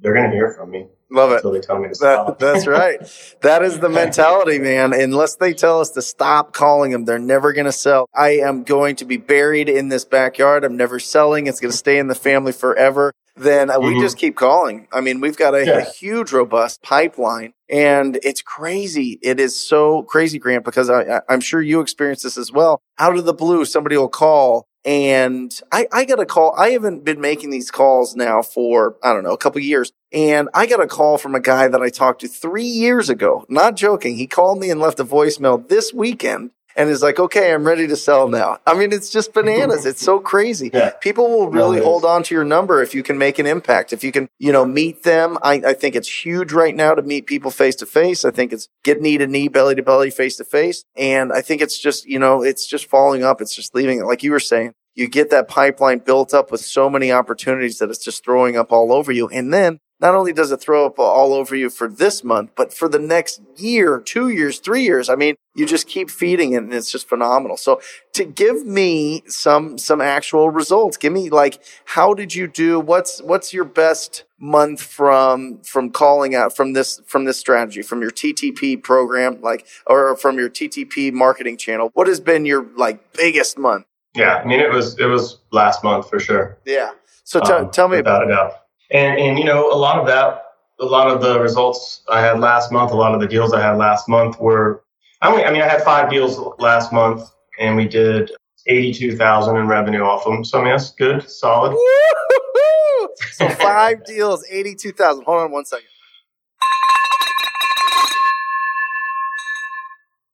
they're 0.00 0.14
going 0.14 0.28
to 0.28 0.36
hear 0.36 0.52
from 0.52 0.72
me 0.72 0.88
Love 1.10 1.30
it. 1.32 1.36
until 1.36 1.52
they 1.52 1.60
tell 1.60 1.78
me 1.78 1.84
to 1.84 1.88
That, 1.90 1.96
stop. 1.96 2.38
that's 2.40 2.66
right. 2.66 2.98
That 3.42 3.62
is 3.62 3.78
the 3.78 3.88
mentality, 3.88 4.58
man. 4.58 4.92
Unless 4.92 5.36
they 5.36 5.52
tell 5.52 5.80
us 5.80 5.90
to 5.90 6.02
stop 6.02 6.52
calling 6.52 6.90
them, 6.92 7.04
they're 7.04 7.18
never 7.18 7.52
going 7.52 7.66
to 7.66 7.72
sell. 7.72 8.06
I 8.14 8.30
am 8.38 8.64
going 8.64 8.96
to 8.96 9.04
be 9.04 9.16
buried 9.16 9.68
in 9.68 9.88
this 9.88 10.04
backyard. 10.04 10.64
I'm 10.64 10.76
never 10.76 10.98
selling. 10.98 11.46
It's 11.46 11.60
going 11.60 11.70
to 11.72 11.76
stay 11.76 11.98
in 11.98 12.08
the 12.08 12.14
family 12.14 12.52
forever. 12.52 13.12
Then 13.36 13.68
uh, 13.68 13.80
we 13.80 13.94
Mhm. 13.94 14.00
just 14.00 14.16
keep 14.16 14.36
calling. 14.36 14.86
I 14.92 15.00
mean, 15.00 15.20
we've 15.20 15.36
got 15.36 15.54
a, 15.54 15.78
a 15.78 15.80
huge, 15.82 16.32
robust 16.32 16.82
pipeline, 16.82 17.52
and 17.68 18.16
it's 18.22 18.40
crazy. 18.42 19.18
It 19.22 19.40
is 19.40 19.58
so 19.58 20.02
crazy, 20.04 20.38
Grant, 20.38 20.64
because 20.64 20.88
I, 20.88 21.02
I, 21.16 21.20
I'm 21.28 21.40
sure 21.40 21.60
you 21.60 21.80
experience 21.80 22.22
this 22.22 22.38
as 22.38 22.52
well. 22.52 22.80
Out 22.98 23.16
of 23.16 23.24
the 23.24 23.34
blue, 23.34 23.64
somebody 23.64 23.96
will 23.96 24.08
call. 24.08 24.66
And 24.84 25.58
I, 25.72 25.86
I 25.90 26.04
got 26.04 26.20
a 26.20 26.26
call. 26.26 26.54
I 26.58 26.70
haven't 26.70 27.04
been 27.04 27.20
making 27.20 27.50
these 27.50 27.70
calls 27.70 28.14
now 28.14 28.42
for, 28.42 28.96
I 29.02 29.12
don't 29.12 29.24
know, 29.24 29.32
a 29.32 29.38
couple 29.38 29.60
years. 29.62 29.92
And 30.12 30.48
I 30.52 30.66
got 30.66 30.80
a 30.80 30.86
call 30.86 31.16
from 31.16 31.34
a 31.34 31.40
guy 31.40 31.68
that 31.68 31.80
I 31.80 31.88
talked 31.88 32.20
to 32.20 32.28
three 32.28 32.64
years 32.64 33.08
ago. 33.08 33.46
Not 33.48 33.76
joking. 33.76 34.16
He 34.16 34.26
called 34.26 34.60
me 34.60 34.70
and 34.70 34.80
left 34.80 35.00
a 35.00 35.04
voicemail 35.04 35.66
this 35.68 35.92
weekend 35.94 36.50
and 36.76 36.90
is 36.90 37.02
like, 37.02 37.18
okay, 37.18 37.52
I'm 37.52 37.64
ready 37.64 37.86
to 37.86 37.96
sell 37.96 38.28
now. 38.28 38.58
I 38.66 38.74
mean, 38.74 38.92
it's 38.92 39.10
just 39.10 39.32
bananas. 39.32 39.86
It's 39.86 40.02
so 40.02 40.18
crazy. 40.18 40.70
Yeah. 40.72 40.90
People 41.00 41.28
will 41.30 41.50
really 41.50 41.78
is. 41.78 41.84
hold 41.84 42.04
on 42.04 42.22
to 42.24 42.34
your 42.34 42.44
number 42.44 42.82
if 42.82 42.94
you 42.94 43.02
can 43.02 43.18
make 43.18 43.38
an 43.38 43.46
impact. 43.46 43.92
If 43.92 44.04
you 44.04 44.12
can, 44.12 44.28
you 44.38 44.52
know, 44.52 44.64
meet 44.64 45.02
them. 45.02 45.38
I, 45.42 45.54
I 45.66 45.72
think 45.74 45.94
it's 45.94 46.24
huge 46.24 46.52
right 46.52 46.74
now 46.74 46.94
to 46.94 47.02
meet 47.02 47.26
people 47.26 47.50
face 47.50 47.76
to 47.76 47.86
face. 47.86 48.24
I 48.24 48.30
think 48.30 48.52
it's 48.52 48.68
get 48.82 49.00
knee 49.00 49.18
to 49.18 49.26
knee, 49.26 49.48
belly 49.48 49.74
to 49.74 49.82
belly, 49.82 50.10
face 50.10 50.36
to 50.36 50.44
face. 50.44 50.84
And 50.96 51.32
I 51.32 51.40
think 51.40 51.62
it's 51.62 51.78
just, 51.78 52.06
you 52.06 52.18
know, 52.18 52.42
it's 52.42 52.66
just 52.66 52.86
following 52.86 53.24
up. 53.24 53.40
It's 53.40 53.54
just 53.54 53.74
leaving 53.74 54.00
it. 54.00 54.04
Like 54.04 54.22
you 54.22 54.32
were 54.32 54.40
saying, 54.40 54.72
you 54.94 55.08
get 55.08 55.30
that 55.30 55.48
pipeline 55.48 55.98
built 55.98 56.32
up 56.32 56.52
with 56.52 56.60
so 56.60 56.88
many 56.88 57.10
opportunities 57.10 57.78
that 57.78 57.90
it's 57.90 58.04
just 58.04 58.24
throwing 58.24 58.56
up 58.56 58.72
all 58.72 58.92
over 58.92 59.10
you. 59.10 59.28
And 59.28 59.52
then 59.52 59.80
not 60.04 60.14
only 60.14 60.34
does 60.34 60.52
it 60.52 60.60
throw 60.60 60.84
up 60.84 60.98
all 60.98 61.32
over 61.32 61.56
you 61.56 61.70
for 61.70 61.88
this 61.88 62.22
month, 62.22 62.50
but 62.54 62.74
for 62.74 62.90
the 62.90 62.98
next 62.98 63.40
year, 63.56 63.98
two 63.98 64.28
years, 64.28 64.58
three 64.58 64.82
years. 64.82 65.08
I 65.08 65.14
mean, 65.14 65.34
you 65.54 65.64
just 65.64 65.88
keep 65.88 66.10
feeding 66.10 66.52
it 66.52 66.58
and 66.58 66.74
it's 66.74 66.92
just 66.92 67.08
phenomenal. 67.08 67.56
So 67.56 67.80
to 68.12 68.26
give 68.26 68.66
me 68.66 69.22
some, 69.26 69.78
some 69.78 70.02
actual 70.02 70.50
results, 70.50 70.98
give 70.98 71.10
me 71.14 71.30
like, 71.30 71.58
how 71.86 72.12
did 72.12 72.34
you 72.34 72.46
do? 72.46 72.78
What's, 72.78 73.22
what's 73.22 73.54
your 73.54 73.64
best 73.64 74.24
month 74.38 74.82
from, 74.82 75.62
from 75.62 75.90
calling 75.90 76.34
out 76.34 76.54
from 76.54 76.74
this, 76.74 77.00
from 77.06 77.24
this 77.24 77.38
strategy, 77.38 77.80
from 77.80 78.02
your 78.02 78.10
TTP 78.10 78.82
program, 78.82 79.40
like, 79.40 79.66
or 79.86 80.14
from 80.18 80.36
your 80.36 80.50
TTP 80.50 81.14
marketing 81.14 81.56
channel? 81.56 81.90
What 81.94 82.08
has 82.08 82.20
been 82.20 82.44
your 82.44 82.66
like 82.76 83.14
biggest 83.14 83.56
month? 83.56 83.86
Yeah. 84.14 84.34
I 84.34 84.44
mean, 84.44 84.60
it 84.60 84.70
was, 84.70 84.98
it 84.98 85.06
was 85.06 85.38
last 85.50 85.82
month 85.82 86.10
for 86.10 86.20
sure. 86.20 86.58
Yeah. 86.66 86.90
So 87.24 87.40
t- 87.40 87.50
Um, 87.50 87.70
tell 87.70 87.88
me 87.88 87.96
about 87.96 88.28
doubt. 88.28 88.52
And 88.90 89.18
and 89.18 89.38
you 89.38 89.44
know, 89.44 89.72
a 89.72 89.76
lot 89.76 89.98
of 89.98 90.06
that, 90.06 90.44
a 90.80 90.84
lot 90.84 91.08
of 91.08 91.20
the 91.20 91.40
results 91.40 92.02
I 92.08 92.20
had 92.20 92.40
last 92.40 92.70
month, 92.70 92.90
a 92.92 92.96
lot 92.96 93.14
of 93.14 93.20
the 93.20 93.26
deals 93.26 93.52
I 93.52 93.60
had 93.60 93.76
last 93.76 94.08
month 94.08 94.38
were. 94.38 94.82
I 95.22 95.28
only, 95.28 95.44
I 95.44 95.52
mean, 95.52 95.62
I 95.62 95.68
had 95.68 95.82
five 95.82 96.10
deals 96.10 96.38
last 96.58 96.92
month, 96.92 97.22
and 97.58 97.76
we 97.76 97.88
did 97.88 98.30
eighty-two 98.66 99.16
thousand 99.16 99.56
in 99.56 99.66
revenue 99.66 100.02
off 100.02 100.24
them. 100.24 100.44
So 100.44 100.60
I 100.60 100.64
mean, 100.64 100.72
that's 100.72 100.90
good, 100.90 101.28
solid. 101.28 101.70
Woo-hoo-hoo! 101.70 103.08
So 103.32 103.48
five 103.60 104.04
deals, 104.04 104.44
eighty-two 104.50 104.92
thousand. 104.92 105.24
Hold 105.24 105.42
on 105.42 105.52
one 105.52 105.64
second. 105.64 105.86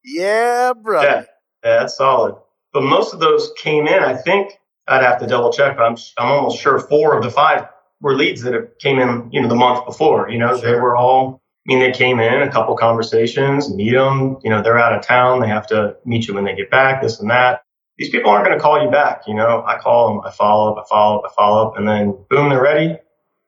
Yeah, 0.04 0.73
bro. 0.73 1.02
Yeah, 1.02 1.14
yeah, 1.14 1.25
that's 1.62 1.97
solid. 1.97 2.35
But 2.73 2.83
most 2.83 3.14
of 3.14 3.21
those 3.21 3.52
came 3.59 3.87
in. 3.87 4.02
I 4.02 4.14
think 4.14 4.59
I'd 4.88 5.02
have 5.02 5.21
to 5.21 5.26
double 5.26 5.52
check, 5.52 5.76
but 5.76 5.85
I'm 5.85 5.97
I'm 6.19 6.33
almost 6.33 6.61
sure 6.61 6.80
four 6.80 7.16
of 7.16 7.23
the 7.23 7.30
five 7.30 7.66
were 8.00 8.14
leads 8.14 8.42
that 8.42 8.54
have 8.54 8.78
came 8.78 8.99
in, 8.99 9.28
you 9.33 9.40
know, 9.40 9.49
the 9.49 9.54
month 9.54 9.85
before. 9.85 10.30
You 10.30 10.38
know, 10.38 10.57
they 10.57 10.75
were 10.75 10.97
all. 10.97 11.42
I 11.66 11.75
mean, 11.75 11.78
they 11.80 11.92
came 11.92 12.19
in 12.21 12.42
a 12.42 12.50
couple 12.50 12.75
conversations, 12.75 13.73
meet 13.73 13.92
them. 13.92 14.38
You 14.42 14.50
know, 14.50 14.62
they're 14.62 14.78
out 14.78 14.95
of 14.95 15.02
town. 15.02 15.40
They 15.40 15.49
have 15.49 15.66
to 15.69 15.97
meet 16.07 16.26
you 16.26 16.35
when 16.35 16.45
they 16.45 16.54
get 16.54 16.71
back. 16.71 17.02
This 17.02 17.21
and 17.21 17.30
that. 17.30 17.62
These 17.99 18.09
people 18.09 18.30
aren't 18.30 18.47
going 18.47 18.57
to 18.57 18.62
call 18.62 18.83
you 18.83 18.90
back. 18.90 19.25
You 19.26 19.35
know, 19.35 19.62
I 19.66 19.76
call 19.78 20.09
them, 20.09 20.23
I 20.25 20.30
follow 20.30 20.73
up, 20.73 20.83
I 20.83 20.88
follow 20.88 21.19
up, 21.19 21.30
I 21.30 21.35
follow 21.35 21.69
up, 21.69 21.76
and 21.76 21.87
then 21.87 22.16
boom, 22.30 22.49
they're 22.49 22.62
ready. 22.62 22.97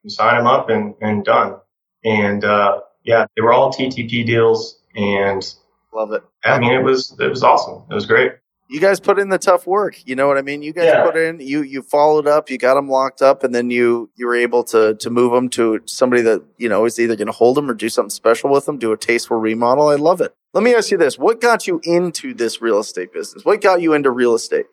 You 0.02 0.10
sign 0.10 0.36
them 0.36 0.46
up 0.46 0.68
and 0.68 0.94
and 1.00 1.24
done. 1.24 1.56
And 2.04 2.44
uh, 2.44 2.80
yeah, 3.02 3.26
they 3.34 3.40
were 3.42 3.52
all 3.52 3.72
TTP 3.72 4.26
deals, 4.26 4.78
and 4.94 5.42
Love 5.94 6.12
it. 6.12 6.22
I 6.44 6.58
mean, 6.58 6.72
it 6.72 6.82
was 6.82 7.14
it 7.20 7.28
was 7.28 7.42
awesome. 7.42 7.84
It 7.90 7.94
was 7.94 8.06
great. 8.06 8.32
You 8.68 8.80
guys 8.80 9.00
put 9.00 9.18
in 9.18 9.28
the 9.28 9.38
tough 9.38 9.66
work. 9.66 9.96
You 10.06 10.16
know 10.16 10.26
what 10.28 10.38
I 10.38 10.42
mean? 10.42 10.62
You 10.62 10.72
guys 10.72 10.86
Yeah. 10.86 11.02
put 11.04 11.16
in, 11.16 11.40
you, 11.40 11.62
you 11.62 11.82
followed 11.82 12.26
up, 12.26 12.48
you 12.48 12.56
got 12.56 12.74
them 12.74 12.88
locked 12.88 13.20
up 13.20 13.44
and 13.44 13.54
then 13.54 13.70
you, 13.70 14.10
you 14.16 14.26
were 14.26 14.34
able 14.34 14.64
to, 14.64 14.94
to 14.94 15.10
move 15.10 15.32
them 15.32 15.50
to 15.50 15.80
somebody 15.84 16.22
that, 16.22 16.42
you 16.56 16.68
know, 16.70 16.84
is 16.86 16.98
either 16.98 17.14
going 17.16 17.26
to 17.26 17.32
hold 17.32 17.56
them 17.58 17.68
or 17.70 17.74
do 17.74 17.90
something 17.90 18.08
special 18.10 18.50
with 18.50 18.64
them, 18.64 18.78
do 18.78 18.92
a 18.92 18.96
tasteful 18.96 19.36
remodel. 19.36 19.88
I 19.88 19.96
love 19.96 20.20
it. 20.22 20.34
Let 20.54 20.64
me 20.64 20.74
ask 20.74 20.90
you 20.90 20.96
this. 20.96 21.18
What 21.18 21.40
got 21.40 21.66
you 21.66 21.80
into 21.84 22.32
this 22.32 22.62
real 22.62 22.78
estate 22.78 23.12
business? 23.12 23.44
What 23.44 23.60
got 23.60 23.82
you 23.82 23.92
into 23.92 24.10
real 24.10 24.34
estate? 24.34 24.66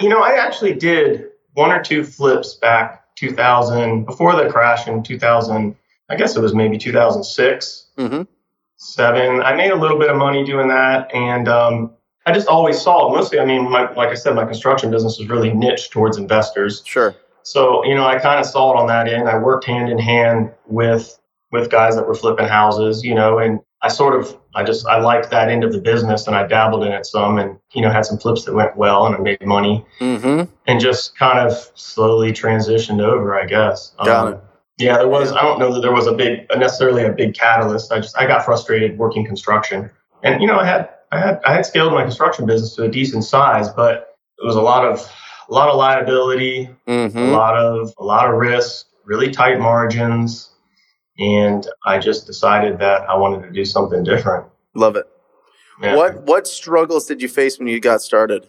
You 0.00 0.08
know, 0.08 0.22
I 0.22 0.32
actually 0.34 0.74
did 0.74 1.26
one 1.52 1.70
or 1.70 1.82
two 1.82 2.02
flips 2.02 2.54
back 2.54 3.04
2000 3.16 4.04
before 4.04 4.34
the 4.36 4.48
crash 4.50 4.88
in 4.88 5.02
2000. 5.02 5.76
I 6.08 6.16
guess 6.16 6.36
it 6.36 6.40
was 6.40 6.54
maybe 6.54 6.78
2006, 6.78 7.88
Mm-hmm. 7.98 8.22
seven. 8.76 9.42
I 9.42 9.54
made 9.56 9.70
a 9.70 9.76
little 9.76 9.98
bit 9.98 10.10
of 10.10 10.16
money 10.16 10.44
doing 10.44 10.68
that, 10.68 11.12
and 11.14 11.48
um, 11.48 11.90
I 12.26 12.32
just 12.32 12.48
always 12.48 12.80
saw 12.80 13.08
mostly. 13.14 13.38
I 13.38 13.44
mean, 13.44 13.70
my, 13.70 13.90
like 13.94 14.08
I 14.08 14.14
said, 14.14 14.34
my 14.34 14.44
construction 14.44 14.90
business 14.90 15.18
was 15.18 15.28
really 15.28 15.52
niche 15.54 15.90
towards 15.90 16.16
investors. 16.18 16.82
Sure. 16.84 17.14
So 17.44 17.84
you 17.84 17.94
know, 17.94 18.04
I 18.04 18.18
kind 18.18 18.40
of 18.40 18.46
saw 18.46 18.72
it 18.72 18.80
on 18.80 18.88
that 18.88 19.06
end. 19.08 19.28
I 19.28 19.38
worked 19.38 19.64
hand 19.64 19.88
in 19.88 19.98
hand 19.98 20.50
with 20.66 21.18
with 21.52 21.70
guys 21.70 21.94
that 21.94 22.06
were 22.06 22.14
flipping 22.14 22.48
houses, 22.48 23.04
you 23.04 23.14
know, 23.14 23.38
and 23.38 23.60
I 23.82 23.88
sort 23.88 24.18
of 24.20 24.36
I 24.56 24.64
just 24.64 24.84
I 24.86 24.98
liked 24.98 25.30
that 25.30 25.48
end 25.48 25.62
of 25.62 25.72
the 25.72 25.80
business 25.80 26.26
and 26.26 26.34
I 26.34 26.44
dabbled 26.46 26.82
in 26.84 26.90
it 26.90 27.06
some 27.06 27.38
and 27.38 27.56
you 27.72 27.82
know 27.82 27.90
had 27.90 28.04
some 28.04 28.18
flips 28.18 28.44
that 28.46 28.54
went 28.54 28.76
well 28.76 29.06
and 29.06 29.14
I 29.14 29.18
made 29.18 29.46
money 29.46 29.86
Mm-hmm. 30.00 30.50
and 30.66 30.80
just 30.80 31.16
kind 31.16 31.38
of 31.38 31.52
slowly 31.74 32.32
transitioned 32.32 33.00
over, 33.00 33.38
I 33.40 33.46
guess. 33.46 33.94
Got 34.04 34.26
Um, 34.26 34.32
it. 34.34 34.40
Yeah, 34.78 34.98
there 34.98 35.08
was. 35.08 35.32
I 35.32 35.40
don't 35.42 35.58
know 35.60 35.72
that 35.72 35.80
there 35.80 35.92
was 35.92 36.06
a 36.06 36.12
big, 36.12 36.46
necessarily 36.54 37.04
a 37.04 37.10
big 37.12 37.34
catalyst. 37.34 37.92
I 37.92 38.00
just 38.00 38.18
I 38.18 38.26
got 38.26 38.44
frustrated 38.44 38.98
working 38.98 39.24
construction, 39.24 39.88
and 40.24 40.42
you 40.42 40.46
know 40.48 40.58
I 40.58 40.66
had 40.66 40.90
I 41.16 41.20
had 41.26 41.40
I 41.46 41.54
had 41.54 41.66
scaled 41.66 41.92
my 41.92 42.02
construction 42.02 42.46
business 42.46 42.74
to 42.76 42.84
a 42.84 42.88
decent 42.88 43.24
size, 43.24 43.68
but 43.70 44.16
it 44.38 44.44
was 44.44 44.56
a 44.56 44.60
lot 44.60 44.84
of 44.84 45.00
a 45.48 45.54
lot 45.54 45.68
of 45.68 45.76
liability, 45.76 46.68
a 46.86 46.90
Mm-hmm. 46.90 47.32
lot 47.32 47.56
of 47.56 47.92
a 47.98 48.04
lot 48.04 48.28
of 48.28 48.34
risk, 48.36 48.86
really 49.04 49.30
tight 49.30 49.58
margins, 49.58 50.50
and 51.18 51.66
I 51.86 51.98
just 51.98 52.26
decided 52.26 52.78
that 52.80 53.08
I 53.08 53.16
wanted 53.16 53.46
to 53.46 53.52
do 53.52 53.64
something 53.64 54.04
different. 54.04 54.46
Love 54.74 54.96
it. 54.96 55.06
Yeah. 55.80 55.96
What 55.96 56.22
what 56.22 56.46
struggles 56.46 57.06
did 57.06 57.22
you 57.22 57.28
face 57.28 57.58
when 57.58 57.68
you 57.68 57.80
got 57.80 58.02
started? 58.02 58.48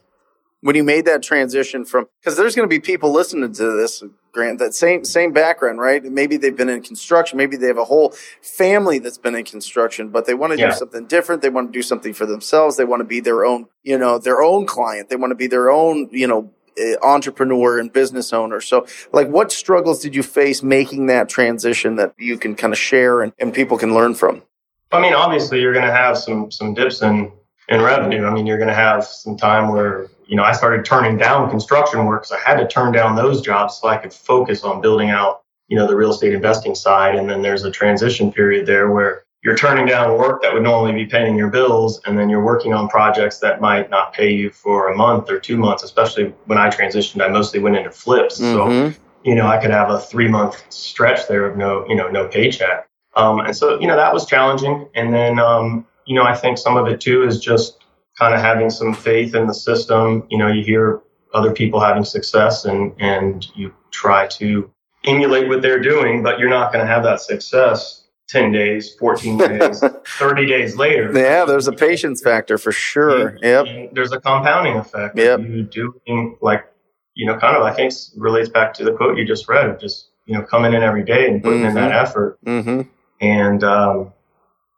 When 0.61 0.75
you 0.75 0.83
made 0.83 1.05
that 1.05 1.21
transition 1.23 1.85
from 1.85 2.07
because 2.19 2.35
there's 2.35 2.55
going 2.55 2.67
to 2.67 2.73
be 2.73 2.79
people 2.79 3.11
listening 3.11 3.53
to 3.53 3.77
this, 3.77 4.03
Grant, 4.37 4.59
that 4.59 4.75
same 4.75 5.03
same 5.03 5.33
background, 5.33 5.79
right? 5.79 6.03
Maybe 6.03 6.37
they've 6.37 6.55
been 6.55 6.69
in 6.69 6.83
construction, 6.83 7.37
maybe 7.37 7.57
they 7.57 7.65
have 7.65 7.79
a 7.79 7.83
whole 7.85 8.13
family 8.41 8.99
that's 8.99 9.17
been 9.17 9.33
in 9.33 9.43
construction, 9.45 10.09
but 10.09 10.27
they 10.27 10.35
want 10.35 10.53
to 10.53 10.59
Yeah. 10.59 10.67
do 10.67 10.73
something 10.73 11.05
different. 11.05 11.41
They 11.41 11.49
want 11.49 11.73
to 11.73 11.77
do 11.77 11.81
something 11.81 12.13
for 12.13 12.27
themselves. 12.27 12.77
They 12.77 12.85
want 12.85 12.99
to 12.99 13.03
be 13.03 13.19
their 13.19 13.43
own, 13.43 13.65
you 13.83 13.97
know, 13.97 14.19
their 14.19 14.43
own 14.43 14.67
client. 14.67 15.09
They 15.09 15.15
want 15.15 15.31
to 15.31 15.35
be 15.35 15.47
their 15.47 15.71
own, 15.71 16.07
you 16.11 16.27
know, 16.27 16.51
eh, 16.77 16.93
entrepreneur 17.01 17.79
and 17.79 17.91
business 17.91 18.31
owner. 18.31 18.61
So, 18.61 18.85
like, 19.11 19.27
what 19.27 19.51
struggles 19.51 19.99
did 20.03 20.15
you 20.15 20.21
face 20.21 20.61
making 20.61 21.07
that 21.07 21.27
transition 21.29 21.95
that 21.95 22.13
you 22.19 22.37
can 22.37 22.53
kind 22.53 22.71
of 22.71 22.77
share 22.77 23.21
and, 23.23 23.33
and 23.39 23.51
people 23.51 23.75
can 23.79 23.95
learn 23.95 24.13
from? 24.13 24.43
I 24.91 25.01
mean, 25.01 25.15
obviously, 25.15 25.61
you're 25.61 25.73
going 25.73 25.85
to 25.87 25.91
have 26.03 26.15
some 26.15 26.51
some 26.51 26.75
dips 26.75 27.01
in 27.01 27.31
in 27.69 27.81
revenue. 27.81 28.23
I 28.27 28.29
mean, 28.31 28.45
you're 28.45 28.59
going 28.59 28.69
to 28.69 28.81
have 28.87 29.03
some 29.03 29.35
time 29.35 29.69
where 29.73 30.07
you 30.27 30.35
know 30.35 30.43
I 30.43 30.51
started 30.51 30.85
turning 30.85 31.17
down 31.17 31.49
construction 31.49 32.05
work 32.05 32.23
because 32.23 32.39
I 32.43 32.49
had 32.49 32.57
to 32.57 32.67
turn 32.67 32.91
down 32.91 33.15
those 33.15 33.41
jobs 33.41 33.79
so 33.79 33.87
I 33.87 33.97
could 33.97 34.13
focus 34.13 34.63
on 34.63 34.81
building 34.81 35.09
out 35.09 35.41
you 35.67 35.77
know 35.77 35.87
the 35.87 35.95
real 35.95 36.11
estate 36.11 36.33
investing 36.33 36.75
side. 36.75 37.15
And 37.15 37.29
then 37.29 37.41
there's 37.41 37.63
a 37.63 37.71
transition 37.71 38.31
period 38.31 38.65
there 38.65 38.91
where 38.91 39.23
you're 39.43 39.55
turning 39.55 39.85
down 39.85 40.17
work 40.17 40.41
that 40.41 40.53
would 40.53 40.63
normally 40.63 40.93
be 40.93 41.05
paying 41.05 41.37
your 41.37 41.49
bills, 41.49 42.01
and 42.05 42.17
then 42.17 42.29
you're 42.29 42.43
working 42.43 42.73
on 42.73 42.87
projects 42.89 43.39
that 43.39 43.61
might 43.61 43.89
not 43.89 44.13
pay 44.13 44.31
you 44.31 44.49
for 44.49 44.91
a 44.91 44.95
month 44.95 45.29
or 45.29 45.39
two 45.39 45.57
months. 45.57 45.83
Especially 45.83 46.33
when 46.45 46.57
I 46.57 46.69
transitioned, 46.69 47.23
I 47.23 47.27
mostly 47.27 47.59
went 47.59 47.77
into 47.77 47.91
flips, 47.91 48.37
so 48.37 48.65
Mhm. 48.65 48.95
you 49.23 49.35
know, 49.35 49.47
I 49.47 49.57
could 49.57 49.71
have 49.71 49.89
a 49.89 49.99
three 49.99 50.27
month 50.27 50.63
stretch 50.69 51.27
there 51.27 51.45
of 51.45 51.57
no, 51.57 51.85
you 51.87 51.95
know, 51.95 52.07
no 52.09 52.27
paycheck. 52.27 52.87
Um, 53.15 53.39
and 53.39 53.55
so, 53.55 53.79
you 53.79 53.87
know, 53.87 53.95
that 53.95 54.13
was 54.13 54.25
challenging. 54.25 54.87
And 54.95 55.13
then, 55.13 55.39
um, 55.39 55.85
you 56.05 56.15
know, 56.15 56.23
I 56.23 56.35
think 56.35 56.57
some 56.57 56.77
of 56.77 56.87
it 56.87 57.01
too 57.01 57.23
is 57.23 57.39
just 57.39 57.83
kind 58.17 58.33
of 58.33 58.41
having 58.41 58.69
some 58.69 58.93
faith 58.93 59.35
in 59.35 59.47
the 59.47 59.53
system. 59.53 60.25
You 60.29 60.37
know, 60.37 60.47
you 60.47 60.63
hear 60.63 61.01
other 61.33 61.51
people 61.51 61.79
having 61.79 62.03
success 62.03 62.65
and, 62.65 62.93
and 62.99 63.47
you 63.55 63.73
try 63.91 64.27
to 64.27 64.71
emulate 65.05 65.47
what 65.47 65.61
they're 65.61 65.79
doing, 65.79 66.23
but 66.23 66.39
you're 66.39 66.49
not 66.49 66.73
going 66.73 66.85
to 66.85 66.91
have 66.91 67.03
that 67.03 67.21
success 67.21 68.07
10 68.29 68.51
days, 68.51 68.93
14 68.95 69.37
days, 69.37 69.83
30 70.19 70.45
days 70.45 70.75
later. 70.75 71.11
Yeah, 71.13 71.45
there's 71.45 71.67
a 71.67 71.73
patience 71.73 72.21
factor 72.21 72.57
for 72.57 72.71
sure. 72.71 73.37
Yep. 73.41 73.67
And 73.67 73.89
there's 73.93 74.11
a 74.11 74.19
compounding 74.19 74.75
effect. 74.75 75.17
Yep. 75.17 75.39
You 75.41 75.63
doing 75.63 76.37
like, 76.41 76.65
you 77.13 77.25
know, 77.25 77.37
kind 77.37 77.55
of, 77.55 77.63
I 77.63 77.73
think 77.73 77.93
relates 78.15 78.49
back 78.49 78.73
to 78.75 78.83
the 78.83 78.93
quote 78.93 79.17
you 79.17 79.25
just 79.25 79.47
read 79.47 79.69
of 79.69 79.79
just, 79.79 80.09
you 80.25 80.37
know, 80.37 80.43
coming 80.43 80.73
in 80.73 80.83
every 80.83 81.03
day 81.03 81.29
and 81.29 81.41
putting 81.41 81.63
in 81.63 81.73
that 81.75 81.91
effort. 81.91 82.37
Mm-hmm. 82.45 82.81
And, 83.21 83.63
um, 83.63 84.13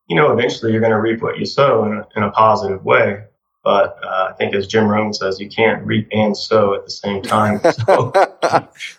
you 0.08 0.16
know, 0.16 0.32
eventually 0.32 0.72
you're 0.72 0.82
going 0.82 0.92
to 0.92 1.00
reap 1.00 1.22
what 1.22 1.38
you 1.38 1.46
sow 1.46 1.86
in 1.86 1.94
a, 1.94 2.08
in 2.16 2.24
a 2.24 2.32
positive 2.32 2.84
way. 2.86 3.24
But 3.64 3.98
uh, 4.04 4.30
I 4.30 4.34
think 4.38 4.56
as 4.56 4.68
Jim 4.68 4.88
Rohn 4.88 5.14
says, 5.14 5.40
you 5.40 5.50
can't 5.50 5.86
reap 5.86 6.08
and 6.12 6.36
sow 6.36 6.74
at 6.76 6.86
the 6.86 6.92
same 6.92 7.22
time. 7.22 7.60
So 7.86 8.12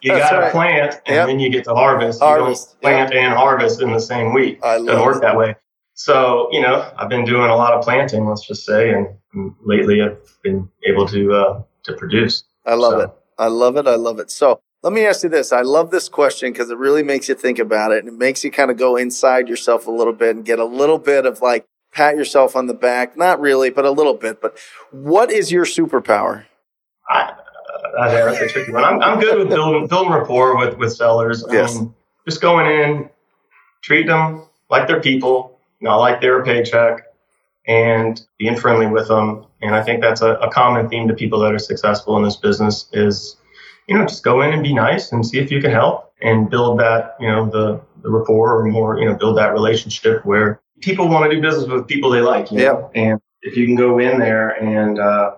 you 0.03 0.11
got 0.12 0.31
to 0.31 0.38
right. 0.38 0.53
plant 0.53 1.01
and 1.07 1.16
Yep. 1.16 1.27
then 1.29 1.40
you 1.40 1.51
get 1.51 1.64
to 1.64 1.75
harvest. 1.75 2.20
Harvest, 2.20 2.77
You 2.83 2.90
don't 2.90 3.09
plant 3.09 3.14
and 3.14 3.35
harvest 3.35 3.81
in 3.81 3.92
the 3.92 3.99
same 4.01 4.33
week. 4.35 4.59
I 4.62 4.77
Doesn't 4.79 5.01
work 5.05 5.16
it. 5.16 5.20
that 5.23 5.37
way. 5.37 5.57
So, 5.94 6.49
you 6.53 6.61
know, 6.61 6.90
I've 6.96 7.09
been 7.09 7.25
doing 7.25 7.51
a 7.51 7.57
lot 7.57 7.73
of 7.73 7.83
planting, 7.85 8.27
let's 8.27 8.46
just 8.46 8.64
say, 8.64 8.90
and, 8.90 9.07
and 9.35 9.55
lately 9.64 10.03
I've 10.03 10.18
been 10.42 10.68
able 10.87 11.07
to 11.09 11.33
uh, 11.33 11.62
to 11.85 11.92
produce. 11.94 12.44
I 12.66 12.75
love 12.75 12.92
So- 12.92 13.01
it. 13.01 13.11
I 13.38 13.46
love 13.46 13.77
it. 13.79 13.87
I 13.87 13.94
love 13.94 14.18
it. 14.18 14.31
So 14.31 14.61
let 14.83 14.92
me 14.92 15.07
ask 15.07 15.23
you 15.23 15.31
this. 15.31 15.51
I 15.53 15.62
love 15.62 15.90
this 15.90 16.11
question 16.11 16.53
because 16.53 16.70
it 16.70 16.77
really 16.77 17.03
makes 17.03 17.27
you 17.27 17.35
think 17.35 17.59
about 17.59 17.90
it 17.92 18.01
and 18.05 18.09
it 18.09 18.18
makes 18.18 18.44
you 18.44 18.51
kind 18.51 18.70
of 18.70 18.77
go 18.77 18.96
inside 18.96 19.49
yourself 19.49 19.87
a 19.87 19.90
little 19.90 20.12
bit 20.12 20.37
and 20.37 20.44
get 20.44 20.59
a 20.59 20.64
little 20.66 20.99
bit 20.99 21.25
of 21.25 21.40
like 21.40 21.66
pat 21.92 22.16
yourself 22.16 22.57
on 22.57 22.66
the 22.66 22.74
back. 22.74 23.16
Not 23.16 23.40
really, 23.40 23.70
but 23.70 23.85
a 23.85 23.90
little 23.90 24.14
bit. 24.14 24.40
But 24.40 24.59
what 24.90 25.31
is 25.31 25.50
your 25.50 25.64
superpower? 25.64 26.46
I, 27.09 27.33
uh, 27.98 28.09
that's 28.09 28.40
a 28.40 28.48
tricky 28.48 28.72
one. 28.72 28.85
I'm, 28.85 29.03
I'm 29.03 29.20
good 29.20 29.38
with 29.38 29.48
building 29.48 29.87
building 29.87 30.12
rapport 30.12 30.57
with 30.57 30.76
with 30.79 30.92
sellers. 30.92 31.44
Yes. 31.50 31.76
Um, 31.76 31.94
just 32.29 32.40
going 32.40 32.66
in, 32.66 33.11
treat 33.83 34.07
them 34.07 34.46
like 34.70 34.87
they're 34.87 35.00
people, 35.00 35.59
not 35.81 35.96
like 35.96 36.20
they're 36.20 36.40
a 36.40 36.44
paycheck, 36.44 37.07
and 37.66 38.20
being 38.38 38.57
friendly 38.57 38.87
with 38.87 39.09
them. 39.09 39.46
And 39.62 39.74
I 39.74 39.83
think 39.83 40.00
that's 40.00 40.22
a, 40.22 40.35
a 40.35 40.50
common 40.50 40.88
theme 40.88 41.09
to 41.09 41.14
people 41.14 41.40
that 41.40 41.53
are 41.53 41.59
successful 41.59 42.16
in 42.16 42.22
this 42.22 42.37
business 42.37 42.88
is, 42.92 43.37
you 43.88 43.98
know, 43.98 44.07
just 44.07 44.22
go 44.22 44.42
in 44.42 44.53
and 44.53 44.62
be 44.62 44.72
nice 44.72 45.12
and 45.12 45.26
see 45.26 45.38
if 45.38 45.50
you 45.50 45.61
can 45.61 45.70
help 45.70 46.12
and 46.22 46.48
build 46.48 46.79
that, 46.81 47.16
you 47.20 47.29
know, 47.29 47.48
the 47.50 47.81
the 48.03 48.11
rapport 48.11 48.59
or 48.59 48.64
more, 48.64 48.98
you 48.98 49.07
know, 49.07 49.14
build 49.14 49.37
that 49.37 49.53
relationship 49.53 50.24
where 50.24 50.61
people 50.80 51.08
want 51.08 51.30
to 51.30 51.36
do 51.36 51.42
business 51.42 51.66
with 51.66 51.86
people 51.86 52.10
they 52.10 52.20
like. 52.20 52.50
You 52.50 52.58
know? 52.58 52.90
And 52.94 53.20
if 53.42 53.56
you 53.56 53.66
can 53.66 53.74
go 53.74 53.98
in 53.98 54.18
there 54.18 54.50
and 54.50 54.98
uh, 54.98 55.36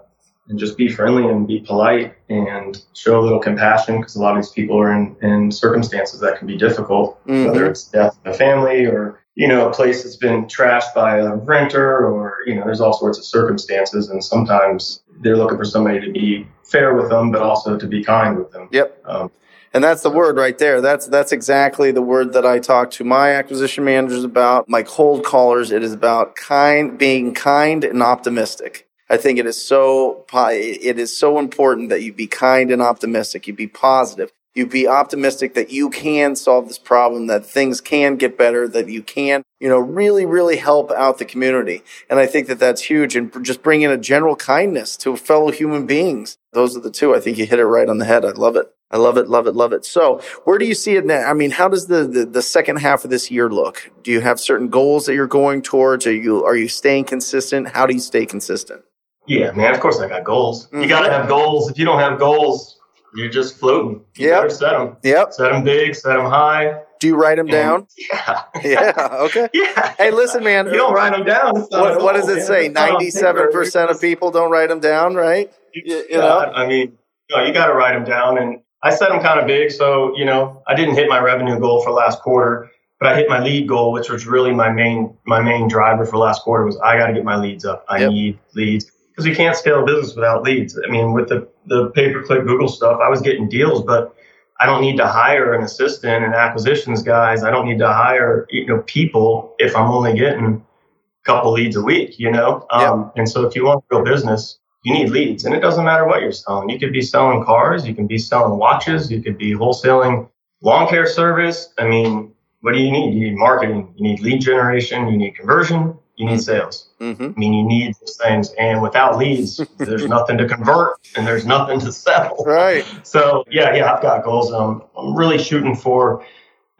and 0.48 0.58
just 0.58 0.76
be 0.76 0.88
friendly 0.88 1.24
and 1.24 1.46
be 1.46 1.60
polite 1.60 2.14
and 2.28 2.82
show 2.94 3.20
a 3.20 3.22
little 3.22 3.38
compassion 3.38 3.98
because 3.98 4.16
a 4.16 4.20
lot 4.20 4.36
of 4.36 4.42
these 4.42 4.50
people 4.50 4.78
are 4.78 4.92
in, 4.92 5.16
in 5.22 5.50
circumstances 5.50 6.20
that 6.20 6.38
can 6.38 6.46
be 6.46 6.56
difficult, 6.56 7.24
Mhm. 7.26 7.46
whether 7.46 7.66
it's 7.66 7.84
death 7.84 8.18
of 8.24 8.34
a 8.34 8.36
family 8.36 8.84
or, 8.84 9.20
you 9.34 9.46
know, 9.46 9.68
a 9.68 9.72
place 9.72 10.02
that's 10.02 10.16
been 10.16 10.44
trashed 10.46 10.92
by 10.94 11.18
a 11.18 11.36
renter 11.36 12.06
or, 12.06 12.38
you 12.44 12.54
know, 12.54 12.64
there's 12.64 12.80
all 12.80 12.92
sorts 12.92 13.18
of 13.18 13.24
circumstances. 13.24 14.08
And 14.10 14.22
sometimes 14.22 15.02
they're 15.20 15.36
looking 15.36 15.56
for 15.56 15.64
somebody 15.64 16.00
to 16.00 16.10
be 16.10 16.46
fair 16.64 16.94
with 16.94 17.08
them, 17.08 17.30
but 17.30 17.40
also 17.40 17.78
to 17.78 17.86
be 17.86 18.02
kind 18.02 18.36
with 18.36 18.50
them. 18.50 18.68
Yep. 18.72 19.02
Um, 19.06 19.30
And 19.74 19.82
that's 19.82 20.02
the 20.02 20.10
word 20.10 20.36
right 20.36 20.56
there. 20.58 20.80
That's 20.80 21.06
that's 21.06 21.32
exactly 21.32 21.92
the 21.92 22.02
word 22.02 22.34
that 22.34 22.44
I 22.44 22.58
talk 22.58 22.90
to 22.92 23.04
my 23.04 23.30
acquisition 23.32 23.84
managers 23.84 24.24
about, 24.24 24.68
my 24.68 24.82
cold 24.82 25.24
callers. 25.24 25.72
It 25.72 25.82
is 25.82 25.92
about 25.92 26.36
kind, 26.36 26.98
being 26.98 27.32
kind 27.32 27.82
and 27.82 28.02
optimistic. 28.02 28.86
I 29.08 29.16
think 29.16 29.38
it 29.38 29.46
is 29.46 29.62
so 29.62 30.24
it 30.32 30.98
is 30.98 31.16
so 31.16 31.38
important 31.38 31.88
that 31.88 32.02
you 32.02 32.12
be 32.12 32.26
kind 32.26 32.70
and 32.70 32.82
optimistic. 32.82 33.46
You 33.46 33.54
be 33.54 33.66
positive. 33.66 34.30
You 34.54 34.66
be 34.66 34.86
optimistic 34.86 35.54
that 35.54 35.70
you 35.70 35.88
can 35.88 36.36
solve 36.36 36.68
this 36.68 36.78
problem, 36.78 37.26
that 37.28 37.46
things 37.46 37.80
can 37.80 38.16
get 38.16 38.36
better, 38.36 38.68
that 38.68 38.88
you 38.88 39.02
can, 39.02 39.42
you 39.60 39.68
know, 39.68 39.78
really, 39.78 40.26
really 40.26 40.56
help 40.56 40.90
out 40.90 41.16
the 41.16 41.24
community. 41.24 41.82
And 42.10 42.18
I 42.18 42.26
think 42.26 42.48
that 42.48 42.58
that's 42.58 42.82
huge. 42.82 43.16
And 43.16 43.32
just 43.42 43.62
bring 43.62 43.80
in 43.80 43.90
a 43.90 43.96
general 43.96 44.36
kindness 44.36 44.98
to 44.98 45.16
fellow 45.16 45.50
human 45.50 45.86
beings. 45.86 46.36
Those 46.52 46.76
are 46.76 46.80
the 46.80 46.90
two. 46.90 47.14
I 47.14 47.20
think 47.20 47.38
you 47.38 47.46
hit 47.46 47.60
it 47.60 47.64
right 47.64 47.88
on 47.88 47.96
the 47.96 48.04
head. 48.04 48.26
I 48.26 48.32
love 48.32 48.56
it. 48.56 48.70
I 48.92 48.98
love 48.98 49.16
it, 49.16 49.28
love 49.28 49.46
it, 49.46 49.54
love 49.54 49.72
it. 49.72 49.84
So, 49.86 50.20
where 50.44 50.58
do 50.58 50.66
you 50.66 50.74
see 50.74 50.96
it 50.96 51.06
now? 51.06 51.28
I 51.28 51.32
mean, 51.32 51.50
how 51.50 51.68
does 51.68 51.86
the, 51.86 52.04
the, 52.06 52.26
the 52.26 52.42
second 52.42 52.76
half 52.76 53.04
of 53.04 53.10
this 53.10 53.30
year 53.30 53.48
look? 53.48 53.90
Do 54.02 54.10
you 54.12 54.20
have 54.20 54.38
certain 54.38 54.68
goals 54.68 55.06
that 55.06 55.14
you're 55.14 55.26
going 55.26 55.62
towards? 55.62 56.06
Are 56.06 56.12
you 56.14 56.44
are 56.44 56.56
you 56.56 56.68
staying 56.68 57.04
consistent? 57.04 57.68
How 57.68 57.86
do 57.86 57.94
you 57.94 58.00
stay 58.00 58.26
consistent? 58.26 58.82
yeah, 59.26 59.52
man, 59.52 59.72
of 59.72 59.80
course 59.80 60.00
I 60.00 60.08
got 60.08 60.24
goals. 60.24 60.68
Mhm. 60.70 60.82
You 60.82 60.88
got 60.88 61.02
to 61.06 61.10
have 61.12 61.28
goals. 61.28 61.70
If 61.70 61.78
you 61.78 61.84
don't 61.84 62.00
have 62.00 62.18
goals, 62.18 62.76
you're 63.14 63.28
just 63.30 63.56
floating. 63.58 64.04
You 64.16 64.28
Yep. 64.28 64.36
better 64.42 64.50
set 64.50 64.72
them. 64.72 64.96
Yep. 65.04 65.32
Set 65.32 65.52
them 65.52 65.62
big, 65.64 65.94
set 65.94 66.16
them 66.16 66.26
high. 66.26 66.80
Do 66.98 67.06
you 67.06 67.14
write 67.16 67.36
them 67.36 67.46
down? 67.46 67.86
Yeah. 68.10 68.42
Yeah. 68.64 68.92
Okay. 69.26 69.48
Yeah. 69.54 69.94
Hey, 69.96 70.10
listen, 70.10 70.42
man. 70.44 70.66
You 70.66 70.72
don't 70.74 70.92
write 70.92 71.12
them 71.12 71.24
down. 71.24 71.56
it's 71.56 71.70
not 71.70 71.80
a 71.92 71.94
What, 71.94 72.02
what 72.02 72.12
does 72.14 72.28
it 72.28 72.36
man. 72.38 72.46
say? 72.46 72.68
Ninety-seven 72.68 73.52
percent 73.52 73.90
of 73.90 74.00
people 74.00 74.30
don't 74.32 74.50
write 74.50 74.68
them 74.68 74.80
down, 74.80 75.14
right? 75.14 75.50
You, 75.72 76.04
you 76.10 76.18
know? 76.18 76.38
I 76.38 76.66
mean, 76.66 76.98
you, 77.30 77.36
know, 77.36 77.44
you 77.44 77.52
got 77.54 77.66
to 77.66 77.74
write 77.74 77.92
them 77.94 78.04
down. 78.04 78.38
And 78.38 78.60
I 78.82 78.90
set 78.90 79.10
them 79.10 79.20
kind 79.20 79.38
of 79.40 79.46
big. 79.46 79.70
So, 79.70 80.16
you 80.16 80.24
know, 80.24 80.62
I 80.66 80.74
didn't 80.74 80.94
hit 80.94 81.08
my 81.08 81.20
revenue 81.20 81.58
goal 81.58 81.82
for 81.82 81.90
last 81.90 82.20
quarter, 82.20 82.70
but 82.98 83.08
I 83.08 83.16
hit 83.16 83.28
my 83.28 83.40
lead 83.42 83.68
goal, 83.68 83.92
which 83.92 84.08
was 84.10 84.26
really 84.26 84.52
my 84.52 84.70
main, 84.70 85.16
my 85.26 85.40
main 85.40 85.68
driver 85.68 86.04
for 86.04 86.16
last 86.18 86.42
quarter 86.42 86.64
was 86.64 86.76
I 86.78 86.96
got 86.96 87.06
to 87.06 87.12
get 87.12 87.24
my 87.24 87.36
leads 87.36 87.64
up. 87.64 87.84
I 87.88 87.98
Yep. 88.00 88.10
need 88.10 88.38
leads 88.54 88.90
because 89.10 89.26
you 89.26 89.36
can't 89.36 89.56
scale 89.56 89.82
a 89.82 89.86
business 89.86 90.14
without 90.14 90.42
leads. 90.42 90.78
I 90.84 90.90
mean, 90.90 91.12
with 91.12 91.28
the, 91.28 91.46
the 91.66 91.90
pay 91.90 92.12
per 92.12 92.22
click 92.22 92.44
Google 92.46 92.68
stuff, 92.68 92.98
I 93.02 93.08
was 93.08 93.20
getting 93.20 93.48
deals, 93.48 93.82
but 93.84 94.14
I 94.60 94.66
don't 94.66 94.80
need 94.80 94.96
to 94.98 95.06
hire 95.06 95.52
an 95.54 95.62
assistant 95.62 96.24
and 96.24 96.34
acquisitions 96.34 97.02
guys. 97.02 97.42
I 97.44 97.50
don't 97.50 97.66
need 97.66 97.78
to 97.80 97.92
hire, 97.92 98.46
you 98.50 98.66
know, 98.66 98.82
people 98.86 99.54
if 99.58 99.76
I'm 99.76 99.90
only 99.90 100.14
getting 100.14 100.44
a 100.44 101.24
couple 101.24 101.52
leads 101.52 101.76
a 101.76 101.82
week, 101.82 102.18
you 102.18 102.30
know? 102.30 102.66
Um, 102.70 103.12
And 103.16 103.28
so 103.28 103.46
if 103.46 103.54
you 103.56 103.64
want 103.64 103.84
real 103.90 104.02
business, 104.04 104.58
you 104.82 104.92
need 104.92 105.10
leads. 105.10 105.44
And 105.44 105.54
it 105.54 105.60
doesn't 105.60 105.84
matter 105.84 106.06
what 106.06 106.22
you're 106.22 106.32
selling. 106.32 106.68
You 106.68 106.78
could 106.78 106.92
be 106.92 107.02
selling 107.02 107.44
cars, 107.44 107.86
you 107.86 107.94
can 107.94 108.06
be 108.06 108.18
selling 108.18 108.58
watches, 108.58 109.10
you 109.10 109.22
could 109.22 109.38
be 109.38 109.52
wholesaling 109.52 110.28
lawn 110.60 110.88
care 110.88 111.06
service. 111.06 111.72
I 111.78 111.86
mean, 111.86 112.32
what 112.60 112.72
do 112.72 112.80
you 112.80 112.90
need? 112.90 113.14
You 113.14 113.30
need 113.30 113.36
marketing, 113.36 113.92
you 113.96 114.02
need 114.02 114.20
lead 114.20 114.40
generation, 114.40 115.08
you 115.08 115.16
need 115.16 115.36
conversion, 115.36 115.98
you 116.16 116.26
need 116.26 116.40
sales. 116.40 116.88
Mm-hmm. 117.00 117.24
I 117.24 117.38
mean, 117.38 117.52
you 117.52 117.64
need 117.64 117.94
those 118.00 118.16
things. 118.16 118.52
And 118.58 118.82
without 118.82 119.18
leads, 119.18 119.56
there's 119.78 120.06
nothing 120.06 120.38
to 120.38 120.48
convert 120.48 120.98
and 121.16 121.26
there's 121.26 121.46
nothing 121.46 121.80
to 121.80 121.92
sell. 121.92 122.36
Right. 122.44 122.84
So 123.02 123.44
yeah, 123.50 123.74
yeah, 123.74 123.92
I've 123.92 124.02
got 124.02 124.24
goals. 124.24 124.50
I'm, 124.52 124.82
I'm 124.96 125.16
really 125.16 125.38
shooting 125.38 125.74
for 125.74 126.24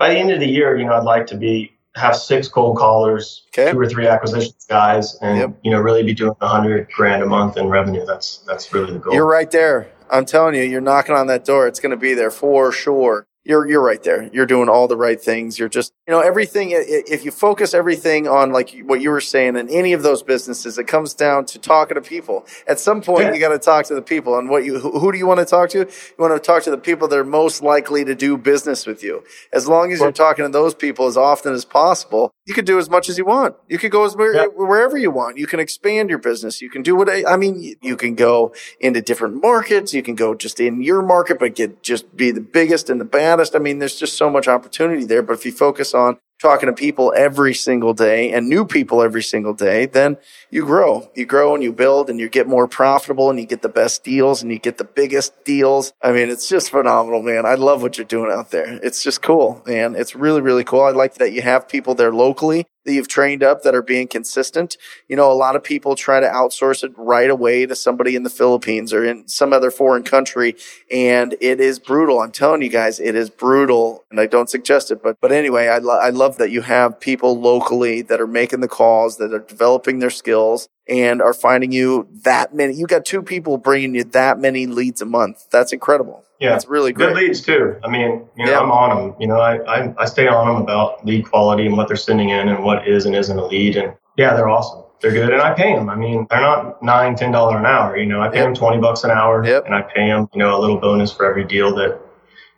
by 0.03 0.15
the 0.15 0.19
end 0.19 0.33
of 0.33 0.41
the 0.41 0.49
year, 0.49 0.77
you 0.77 0.85
know, 0.85 0.95
I'd 0.95 1.05
like 1.05 1.29
to 1.29 1.37
be 1.37 1.77
have 1.95 2.17
six 2.17 2.49
cold 2.49 2.77
callers, 2.79 3.45
Okay. 3.57 3.71
two 3.71 3.79
or 3.79 3.87
three 3.87 4.07
acquisitions 4.07 4.65
guys, 4.69 5.17
and 5.21 5.39
Yep. 5.39 5.51
you 5.63 5.71
know, 5.71 5.79
really 5.81 6.03
be 6.03 6.15
doing 6.15 6.35
a 6.41 6.47
hundred 6.49 6.89
grand 6.93 7.23
a 7.23 7.27
month 7.27 7.57
in 7.57 7.69
revenue. 7.69 8.05
That's 8.07 8.39
that's 8.47 8.73
really 8.73 8.93
the 8.93 8.99
goal. 8.99 9.15
You're 9.15 9.27
right 9.27 9.51
there. 9.51 9.89
I'm 10.11 10.25
telling 10.25 10.55
you, 10.55 10.63
you're 10.63 10.81
knocking 10.81 11.15
on 11.15 11.27
that 11.29 11.45
door. 11.45 11.67
It's 11.67 11.81
going 11.81 11.91
to 11.91 11.97
be 11.97 12.15
there 12.15 12.31
for 12.31 12.71
sure. 12.73 13.27
You're 13.45 13.69
you're 13.69 13.83
right 13.83 14.01
there. 14.03 14.31
You're 14.33 14.47
doing 14.47 14.69
all 14.69 14.87
the 14.87 14.97
right 14.97 15.21
things. 15.21 15.59
You're 15.59 15.69
just 15.69 15.93
you 16.07 16.15
know 16.15 16.21
everything. 16.21 16.69
If 16.73 17.25
you 17.25 17.33
focus 17.33 17.75
everything 17.75 18.29
on 18.29 18.53
like 18.53 18.71
what 18.85 19.01
you 19.01 19.11
were 19.11 19.21
saying 19.21 19.57
in 19.57 19.69
any 19.69 19.93
of 19.95 20.05
those 20.05 20.23
businesses, 20.23 20.79
it 20.79 20.87
comes 20.87 21.13
down 21.13 21.47
to 21.47 21.59
talking 21.59 21.97
to 21.97 22.01
people. 22.01 22.47
At 22.69 22.79
some 22.79 23.03
point, 23.03 23.25
Yeah. 23.27 23.33
you 23.35 23.41
got 23.41 23.49
to 23.49 23.59
talk 23.59 23.87
to 23.87 23.95
the 23.97 24.03
people. 24.03 24.39
And 24.39 24.49
what 24.49 24.65
you 24.65 24.79
who, 24.79 24.97
who 24.99 25.11
do 25.11 25.19
you 25.19 25.27
want 25.27 25.41
to 25.41 25.47
talk 25.47 25.71
to? 25.71 25.79
You 25.79 25.87
want 26.19 26.35
to 26.35 26.47
talk 26.47 26.63
to 26.65 26.71
the 26.71 26.79
people 26.79 27.09
that 27.09 27.19
are 27.19 27.25
most 27.25 27.63
likely 27.63 28.05
to 28.05 28.15
do 28.15 28.37
business 28.39 28.87
with 28.87 29.03
you. 29.03 29.25
As 29.53 29.67
long 29.67 29.93
as 29.93 29.99
you're 29.99 30.13
talking 30.13 30.45
to 30.45 30.49
those 30.51 30.75
people 30.75 31.07
as 31.07 31.17
often 31.17 31.53
as 31.53 31.65
possible, 31.65 32.31
you 32.47 32.55
could 32.55 32.65
do 32.65 32.79
as 32.79 32.91
much 32.91 33.09
as 33.09 33.19
you 33.19 33.25
want. 33.25 33.55
You 33.69 33.79
could 33.79 33.93
go 33.93 34.05
as 34.05 34.17
where, 34.17 34.49
wherever 34.51 34.97
you 34.99 35.11
want. 35.11 35.39
You 35.39 35.47
can 35.47 35.61
expand 35.61 36.11
your 36.11 36.19
business. 36.19 36.61
You 36.61 36.71
can 36.71 36.83
do 36.83 36.97
what 36.97 37.09
I 37.09 37.37
mean. 37.37 37.63
you- 37.63 37.77
You 37.83 37.97
can 37.97 38.15
go 38.15 38.53
into 38.81 39.01
different 39.01 39.41
markets. 39.43 39.95
You 39.95 40.03
can 40.03 40.15
go 40.15 40.35
just 40.35 40.59
in 40.61 40.83
your 40.83 41.03
market, 41.03 41.39
but 41.39 41.55
get 41.55 41.83
just 41.83 42.17
be 42.17 42.31
the 42.31 42.41
biggest 42.41 42.91
and 42.91 43.01
the 43.01 43.05
baddest. 43.05 43.55
I 43.55 43.59
mean, 43.61 43.79
there's 43.79 43.97
just 43.97 44.17
so 44.17 44.29
much 44.29 44.49
opportunity 44.49 45.05
there. 45.05 45.23
But 45.23 45.35
if 45.35 45.47
you 45.47 45.53
focus 45.53 45.95
on 45.95 46.19
talking 46.43 46.67
to 46.67 46.73
people 46.73 47.15
every 47.17 47.55
single 47.55 47.95
day 47.95 48.33
and 48.33 48.49
new 48.49 48.67
people 48.67 49.01
every 49.01 49.23
single 49.23 49.55
day, 49.55 49.87
then 49.87 50.19
you 50.51 50.67
grow. 50.67 51.09
You 51.15 51.25
grow 51.25 51.55
and 51.55 51.63
you 51.63 51.73
build 51.73 52.11
and 52.11 52.19
you 52.19 52.29
get 52.29 52.49
more 52.49 52.67
profitable 52.67 53.31
and 53.31 53.39
you 53.39 53.47
get 53.47 53.63
the 53.63 53.69
best 53.69 54.03
deals 54.05 54.43
and 54.43 54.51
you 54.51 54.59
get 54.59 54.77
the 54.77 54.85
biggest 54.85 55.45
deals. 55.45 55.93
I 56.03 56.13
mean, 56.13 56.29
it's 56.29 56.49
just 56.49 56.71
phenomenal, 56.71 57.23
man. 57.23 57.47
I 57.47 57.55
love 57.55 57.81
what 57.81 57.97
you're 57.97 58.05
doing 58.05 58.33
out 58.33 58.51
there. 58.51 58.81
It's 58.83 59.03
just 59.03 59.23
cool, 59.23 59.63
man. 59.67 59.95
It's 59.95 60.17
really, 60.17 60.41
really 60.41 60.65
cool. 60.65 60.83
I 60.83 60.91
like 60.91 61.15
that 61.15 61.33
you 61.33 61.43
have 61.43 61.69
people 61.69 61.95
there 61.95 62.13
locally 62.13 62.67
that 62.85 62.93
you've 62.93 63.09
trained 63.09 63.43
up 63.43 63.63
that 63.63 63.75
are 63.75 63.83
being 63.83 64.09
consistent. 64.09 64.77
You 65.09 65.17
know, 65.17 65.31
a 65.31 65.35
lot 65.35 65.57
of 65.57 65.63
people 65.63 65.95
try 65.95 66.21
to 66.21 66.27
outsource 66.27 66.83
it 66.83 66.93
right 66.97 67.31
away 67.31 67.67
to 67.67 67.75
somebody 67.75 68.17
in 68.17 68.23
the 68.23 68.31
Philippines 68.31 68.93
or 68.93 69.05
in 69.05 69.29
some 69.29 69.53
other 69.53 69.71
foreign 69.71 70.03
country. 70.03 70.57
And 70.91 71.35
it 71.41 71.61
is 71.61 71.79
brutal. 71.79 72.21
I'm 72.21 72.33
telling 72.33 72.63
you 72.63 72.69
guys, 72.69 73.01
it 73.01 73.15
is 73.15 73.31
brutal. 73.31 74.05
And 74.11 74.21
I 74.21 74.27
don't 74.27 74.51
suggest 74.51 74.91
it. 74.91 75.03
But, 75.03 75.17
but 75.21 75.33
anyway, 75.33 75.69
I, 75.69 75.79
lo- 75.79 75.99
I 75.99 76.11
love 76.11 76.39
that 76.39 76.51
you 76.51 76.63
have 76.63 77.01
people 77.01 77.39
locally 77.39 78.03
that 78.03 78.21
are 78.21 78.27
making 78.27 78.61
the 78.61 78.69
calls, 78.69 79.19
that 79.19 79.33
are 79.33 79.39
developing 79.39 79.99
their 79.99 80.11
skills 80.11 80.69
and 80.89 81.23
are 81.23 81.33
finding 81.35 81.73
you 81.73 82.09
that 82.25 82.55
many. 82.55 82.75
You 82.75 82.87
got 82.87 83.05
two 83.05 83.23
people 83.23 83.57
bringing 83.59 83.95
you 83.95 84.05
that 84.05 84.39
many 84.39 84.67
leads 84.67 85.01
a 85.01 85.07
month. 85.07 85.47
That's 85.51 85.73
incredible. 85.73 86.25
Yeah. 86.41 86.51
That's 86.51 86.67
really 86.67 86.93
Good 86.93 87.15
leads 87.15 87.41
too. 87.41 87.77
I 87.85 87.89
mean, 87.89 88.27
you 88.37 88.47
know, 88.47 88.51
Yeah. 88.53 88.59
I'm 88.61 88.71
on 88.73 88.97
them. 88.97 89.17
You 89.21 89.29
know, 89.29 89.39
I, 89.41 89.59
I 89.63 89.95
I 89.97 90.05
stay 90.07 90.27
on 90.27 90.47
them 90.49 90.57
about 90.63 91.05
lead 91.07 91.29
quality 91.31 91.67
and 91.67 91.77
what 91.77 91.87
they're 91.87 91.97
sending 91.97 92.31
in 92.31 92.49
and 92.49 92.65
what 92.65 92.89
is 92.89 93.07
and 93.07 93.15
isn't 93.15 93.39
a 93.39 93.47
lead. 93.47 93.77
And 93.77 93.95
yeah, 94.17 94.35
they're 94.35 94.49
awesome. 94.49 94.81
They're 95.01 95.13
good, 95.13 95.33
and 95.33 95.43
I 95.43 95.53
pay 95.55 95.75
them. 95.75 95.89
I 95.91 95.97
mean, 95.97 96.27
they're 96.31 96.41
not 96.41 96.81
nine, 96.83 97.17
ten 97.17 97.33
dollar 97.33 97.59
an 97.59 97.67
hour. 97.67 97.97
You 97.97 98.07
know, 98.07 98.21
I 98.21 98.29
pay 98.29 98.37
Yep. 98.39 98.45
them 98.47 98.55
twenty 98.55 98.79
bucks 98.81 99.03
an 99.05 99.11
hour, 99.11 99.45
Yep. 99.45 99.67
and 99.67 99.75
I 99.75 99.83
pay 99.83 100.07
them, 100.07 100.29
you 100.33 100.39
know, 100.39 100.57
a 100.57 100.61
little 100.61 100.79
bonus 100.79 101.13
for 101.13 101.27
every 101.29 101.43
deal 101.45 101.75
that 101.75 101.99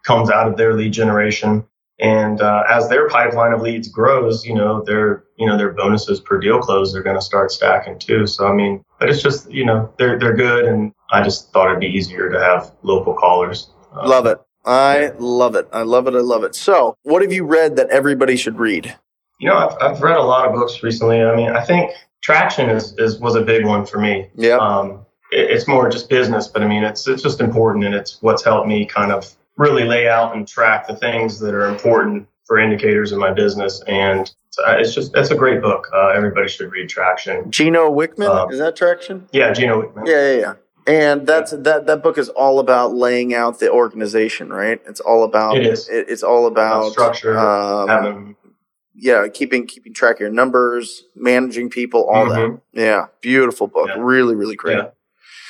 comes 0.02 0.30
out 0.30 0.46
of 0.48 0.56
their 0.58 0.74
lead 0.74 0.92
generation. 0.92 1.64
And 2.00 2.40
uh, 2.40 2.64
as 2.68 2.88
their 2.88 3.08
pipeline 3.08 3.52
of 3.52 3.60
leads 3.60 3.88
grows, 3.88 4.44
you 4.44 4.54
know, 4.54 4.82
their 4.82 5.24
you 5.36 5.46
know 5.46 5.56
their 5.56 5.72
bonuses 5.72 6.20
per 6.20 6.38
deal 6.38 6.58
close 6.58 6.94
are 6.94 7.02
going 7.02 7.16
to 7.16 7.22
start 7.22 7.52
stacking 7.52 7.98
too. 7.98 8.26
So 8.26 8.48
I 8.48 8.52
mean, 8.52 8.84
but 8.98 9.08
it's 9.08 9.22
just 9.22 9.50
you 9.50 9.64
know 9.64 9.92
they're 9.98 10.18
they're 10.18 10.34
good, 10.34 10.64
and 10.64 10.92
I 11.10 11.22
just 11.22 11.52
thought 11.52 11.68
it'd 11.68 11.80
be 11.80 11.86
easier 11.86 12.30
to 12.30 12.40
have 12.40 12.72
local 12.82 13.14
callers. 13.14 13.70
Uh, 13.94 14.08
Love 14.08 14.26
it. 14.26 14.38
I 14.64 15.12
love 15.18 15.54
it. 15.56 15.68
I 15.72 15.82
love 15.82 16.06
it. 16.08 16.14
I 16.14 16.20
love 16.20 16.42
it. 16.42 16.54
So, 16.54 16.96
what 17.02 17.22
have 17.22 17.32
you 17.32 17.44
read 17.44 17.76
that 17.76 17.90
everybody 17.90 18.36
should 18.36 18.58
read? 18.58 18.96
You 19.38 19.50
know, 19.50 19.56
I've, 19.56 19.76
I've 19.80 20.02
read 20.02 20.16
a 20.16 20.22
lot 20.22 20.48
of 20.48 20.54
books 20.54 20.82
recently. 20.82 21.20
I 21.20 21.36
mean, 21.36 21.50
I 21.50 21.62
think 21.62 21.92
traction 22.22 22.70
is, 22.70 22.94
is 22.98 23.20
was 23.20 23.34
a 23.34 23.42
big 23.42 23.66
one 23.66 23.84
for 23.84 23.98
me. 23.98 24.28
Yeah. 24.34 24.56
Um, 24.56 25.04
it, 25.30 25.50
it's 25.50 25.68
more 25.68 25.88
just 25.90 26.08
business, 26.08 26.48
but 26.48 26.62
I 26.62 26.66
mean, 26.66 26.82
it's 26.82 27.06
it's 27.06 27.22
just 27.22 27.40
important, 27.40 27.84
and 27.84 27.94
it's 27.94 28.20
what's 28.22 28.42
helped 28.42 28.66
me 28.66 28.86
kind 28.86 29.12
of 29.12 29.30
really 29.56 29.84
lay 29.84 30.08
out 30.08 30.34
and 30.34 30.46
track 30.46 30.86
the 30.86 30.96
things 30.96 31.38
that 31.40 31.54
are 31.54 31.66
important 31.68 32.26
for 32.46 32.58
indicators 32.58 33.12
in 33.12 33.18
my 33.18 33.32
business. 33.32 33.82
And 33.86 34.30
uh, 34.66 34.76
it's 34.78 34.94
just 34.94 35.16
it's 35.16 35.30
a 35.30 35.36
great 35.36 35.62
book. 35.62 35.88
Uh, 35.94 36.08
everybody 36.08 36.48
should 36.48 36.70
read 36.70 36.88
Traction. 36.88 37.50
Gino 37.50 37.90
Wickman 37.90 38.28
Um, 38.28 38.50
is 38.52 38.58
that 38.58 38.76
traction? 38.76 39.28
Yeah, 39.32 39.52
Gino 39.52 39.82
Wickman. 39.82 40.06
Yeah, 40.06 40.32
yeah, 40.32 40.38
yeah. 40.40 40.54
And 40.86 41.26
that's 41.26 41.52
that. 41.52 41.86
That 41.86 42.02
book 42.02 42.18
is 42.18 42.28
all 42.28 42.58
about 42.58 42.92
laying 42.94 43.32
out 43.34 43.58
the 43.58 43.70
organization, 43.70 44.52
right? 44.52 44.82
It's 44.86 45.00
all 45.00 45.24
about. 45.24 45.56
It 45.56 45.64
is. 45.66 45.88
it's 45.90 46.22
all 46.22 46.46
about 46.46 46.92
structure, 46.92 47.38
Um, 47.38 47.88
Having 47.88 48.36
yeah, 48.96 49.26
keeping 49.32 49.66
keeping 49.66 49.94
track 49.94 50.16
of 50.16 50.20
your 50.20 50.30
numbers, 50.30 51.04
managing 51.16 51.70
people, 51.70 52.04
all 52.04 52.28
that. 52.28 52.38
Mhm. 52.38 52.60
Yeah, 52.74 53.06
beautiful 53.22 53.66
book. 53.66 53.88
Yeah. 53.88 53.96
Really, 53.98 54.34
really 54.34 54.56
great. 54.56 54.76
Yeah. 54.76 54.88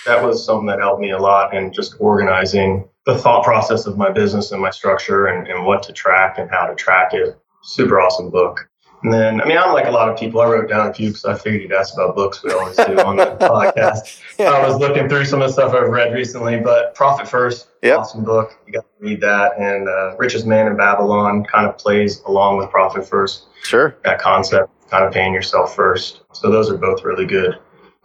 that 0.06 0.22
was 0.22 0.44
something 0.44 0.66
that 0.66 0.78
helped 0.78 1.00
me 1.00 1.10
a 1.10 1.18
lot 1.18 1.52
in 1.52 1.72
just 1.72 1.96
organizing 1.98 2.88
the 3.06 3.16
thought 3.18 3.44
process 3.44 3.86
of 3.86 3.96
my 3.98 4.10
business 4.10 4.52
and 4.52 4.60
my 4.62 4.70
structure 4.70 5.26
and, 5.26 5.46
and 5.46 5.64
what 5.64 5.82
to 5.84 5.92
track 5.92 6.38
and 6.38 6.50
how 6.50 6.66
to 6.66 6.74
track 6.74 7.12
it. 7.12 7.38
Super 7.62 8.00
awesome 8.00 8.30
book. 8.30 8.68
And 9.02 9.12
then, 9.12 9.42
I 9.42 9.44
mean, 9.44 9.58
I'm 9.58 9.74
like 9.74 9.84
a 9.86 9.90
lot 9.90 10.08
of 10.08 10.18
people. 10.18 10.40
I 10.40 10.46
wrote 10.46 10.66
down 10.70 10.86
a 10.88 10.94
few 10.94 11.08
because 11.08 11.26
I 11.26 11.34
figured 11.34 11.60
you'd 11.60 11.72
ask 11.72 11.92
about 11.92 12.16
books. 12.16 12.42
We 12.42 12.52
always 12.52 12.74
do 12.76 12.98
on 13.00 13.16
the 13.16 13.26
podcast. 13.40 14.18
I 14.40 14.66
was 14.66 14.78
looking 14.78 15.10
through 15.10 15.26
some 15.26 15.42
of 15.42 15.48
the 15.48 15.52
stuff 15.52 15.74
I've 15.74 15.90
read 15.90 16.14
recently, 16.14 16.58
but 16.58 16.94
Profit 16.94 17.28
First, 17.28 17.68
Yep. 17.82 17.98
awesome 17.98 18.24
book. 18.24 18.56
You 18.66 18.72
got 18.72 18.80
to 18.80 19.04
read 19.04 19.20
that. 19.20 19.58
And 19.58 19.86
uh, 19.88 20.16
Richest 20.16 20.46
Man 20.46 20.66
in 20.68 20.76
Babylon 20.78 21.44
kind 21.44 21.66
of 21.66 21.76
plays 21.76 22.22
along 22.22 22.56
with 22.56 22.70
Profit 22.70 23.06
First 23.06 23.44
Sure. 23.62 23.94
that 24.04 24.18
concept, 24.18 24.70
kind 24.88 25.04
of 25.04 25.12
paying 25.12 25.34
yourself 25.34 25.76
first. 25.76 26.22
So 26.32 26.50
those 26.50 26.70
are 26.70 26.78
both 26.78 27.04
really 27.04 27.26
good. 27.26 27.58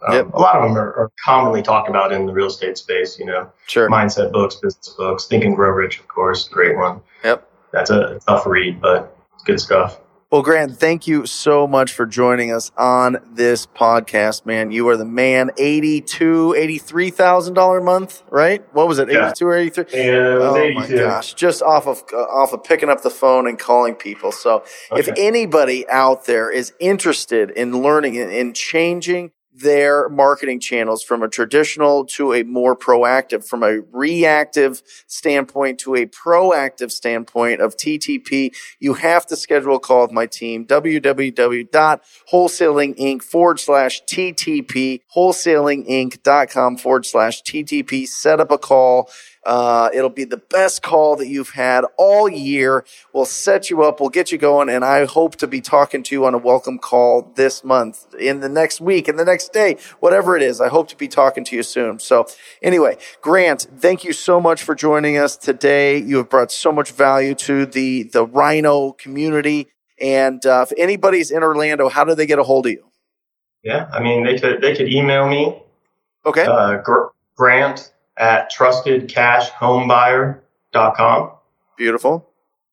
Um, 0.06 0.14
Yep. 0.14 0.34
A 0.34 0.38
lot 0.38 0.56
of 0.56 0.62
them 0.62 0.76
are, 0.78 0.92
are 0.94 1.10
commonly 1.24 1.62
talked 1.62 1.88
about 1.88 2.12
in 2.12 2.26
the 2.26 2.32
real 2.32 2.46
estate 2.46 2.78
space. 2.78 3.18
You 3.18 3.26
know, 3.26 3.50
Sure. 3.66 3.88
mindset 3.90 4.32
books, 4.32 4.56
business 4.56 4.88
books, 4.96 5.26
Think 5.26 5.44
and 5.44 5.54
Grow 5.54 5.70
Rich, 5.70 5.98
of 6.00 6.08
course, 6.08 6.48
great 6.48 6.76
one. 6.76 7.00
Yep. 7.24 7.46
That's 7.72 7.90
a 7.90 8.18
tough 8.26 8.46
read, 8.46 8.80
but 8.80 9.16
good 9.44 9.60
stuff. 9.60 9.98
Well, 10.32 10.42
Grant, 10.42 10.76
thank 10.78 11.08
you 11.08 11.26
so 11.26 11.66
much 11.66 11.92
for 11.92 12.06
joining 12.06 12.52
us 12.52 12.70
on 12.78 13.16
this 13.32 13.66
podcast, 13.66 14.46
man. 14.46 14.70
You 14.70 14.88
are 14.88 14.96
the 14.96 15.04
man. 15.04 15.50
Eighty-two, 15.58 16.54
eighty-three 16.56 17.10
thousand 17.10 17.54
dollar 17.54 17.78
a 17.78 17.82
month, 17.82 18.22
right? 18.30 18.64
What 18.72 18.86
was 18.86 19.00
it? 19.00 19.10
Yeah. 19.10 19.26
Eighty-two 19.26 19.46
or 19.46 19.56
eighty-three? 19.56 19.86
And 19.92 20.08
it 20.16 20.38
was 20.38 20.54
Oh 20.54 20.56
82. 20.56 20.78
my 20.78 21.02
gosh! 21.02 21.34
Just 21.34 21.62
off 21.62 21.88
of 21.88 22.04
uh, 22.12 22.16
off 22.16 22.52
of 22.52 22.62
picking 22.62 22.88
up 22.88 23.02
the 23.02 23.10
phone 23.10 23.48
and 23.48 23.58
calling 23.58 23.96
people. 23.96 24.30
So, 24.30 24.62
if 24.92 25.08
anybody 25.16 25.88
out 25.88 26.26
there 26.26 26.48
is 26.48 26.72
interested 26.78 27.50
in 27.50 27.82
learning 27.82 28.16
and 28.16 28.30
in 28.30 28.52
changing 28.54 29.32
their 29.52 30.08
marketing 30.08 30.60
channels 30.60 31.02
from 31.02 31.22
a 31.22 31.28
traditional 31.28 32.06
to 32.06 32.32
a 32.32 32.44
more 32.44 32.74
proactive, 32.76 33.46
from 33.46 33.62
a 33.62 33.80
reactive 33.92 34.80
standpoint 35.06 35.78
to 35.80 35.94
a 35.94 36.06
proactive 36.06 36.90
standpoint 36.90 37.60
of 37.60 37.76
TTP, 37.76 38.56
you 38.78 38.94
have 38.94 39.26
to 39.26 39.36
schedule 39.36 39.76
a 39.76 39.80
call 39.80 40.00
with 40.02 40.12
my 40.12 40.26
team. 40.26 40.66
www.wholesalinginc 40.66 43.22
forward 43.22 43.60
slash 43.60 44.02
TTP, 44.04 45.00
wholesalinginc.com 45.14 46.76
forward 46.76 47.06
slash 47.06 47.42
TTP. 47.42 48.06
Set 48.06 48.40
up 48.40 48.50
a 48.50 48.58
call. 48.58 49.08
Uh, 49.44 49.88
it'll 49.94 50.10
be 50.10 50.24
the 50.24 50.36
best 50.36 50.82
call 50.82 51.16
that 51.16 51.26
you've 51.26 51.50
had 51.50 51.84
all 51.96 52.28
year. 52.28 52.84
We'll 53.12 53.24
set 53.24 53.70
you 53.70 53.82
up. 53.82 54.00
We'll 54.00 54.10
get 54.10 54.30
you 54.30 54.38
going. 54.38 54.68
And 54.68 54.84
I 54.84 55.06
hope 55.06 55.36
to 55.36 55.46
be 55.46 55.60
talking 55.60 56.02
to 56.04 56.14
you 56.14 56.26
on 56.26 56.34
a 56.34 56.38
welcome 56.38 56.78
call 56.78 57.32
this 57.36 57.64
month, 57.64 58.14
in 58.18 58.40
the 58.40 58.48
next 58.48 58.80
week, 58.80 59.08
in 59.08 59.16
the 59.16 59.24
next 59.24 59.52
day, 59.52 59.76
whatever 60.00 60.36
it 60.36 60.42
is. 60.42 60.60
I 60.60 60.68
hope 60.68 60.88
to 60.88 60.96
be 60.96 61.08
talking 61.08 61.44
to 61.44 61.56
you 61.56 61.62
soon. 61.62 61.98
So 61.98 62.26
anyway, 62.62 62.98
Grant, 63.22 63.66
thank 63.78 64.04
you 64.04 64.12
so 64.12 64.40
much 64.40 64.62
for 64.62 64.74
joining 64.74 65.16
us 65.16 65.36
today. 65.36 65.96
You 65.98 66.18
have 66.18 66.28
brought 66.28 66.52
so 66.52 66.70
much 66.70 66.92
value 66.92 67.34
to 67.36 67.64
the, 67.66 68.04
the 68.04 68.26
Rhino 68.26 68.92
community. 68.92 69.68
And 70.00 70.44
uh, 70.46 70.66
if 70.68 70.78
anybody's 70.78 71.30
in 71.30 71.42
Orlando, 71.42 71.88
how 71.88 72.04
do 72.04 72.14
they 72.14 72.26
get 72.26 72.38
a 72.38 72.42
hold 72.42 72.66
of 72.66 72.72
you? 72.72 72.86
Yeah, 73.62 73.88
I 73.92 74.02
mean, 74.02 74.24
they 74.24 74.38
could 74.38 74.62
they 74.62 74.74
could 74.74 74.88
email 74.88 75.28
me 75.28 75.62
Okay. 76.24 76.44
uh, 76.44 76.78
gr- 76.78 77.08
Grant 77.36 77.92
at 78.20 78.52
trustedcashhomebuyer.com. 78.52 81.30
Beautiful. 81.76 82.28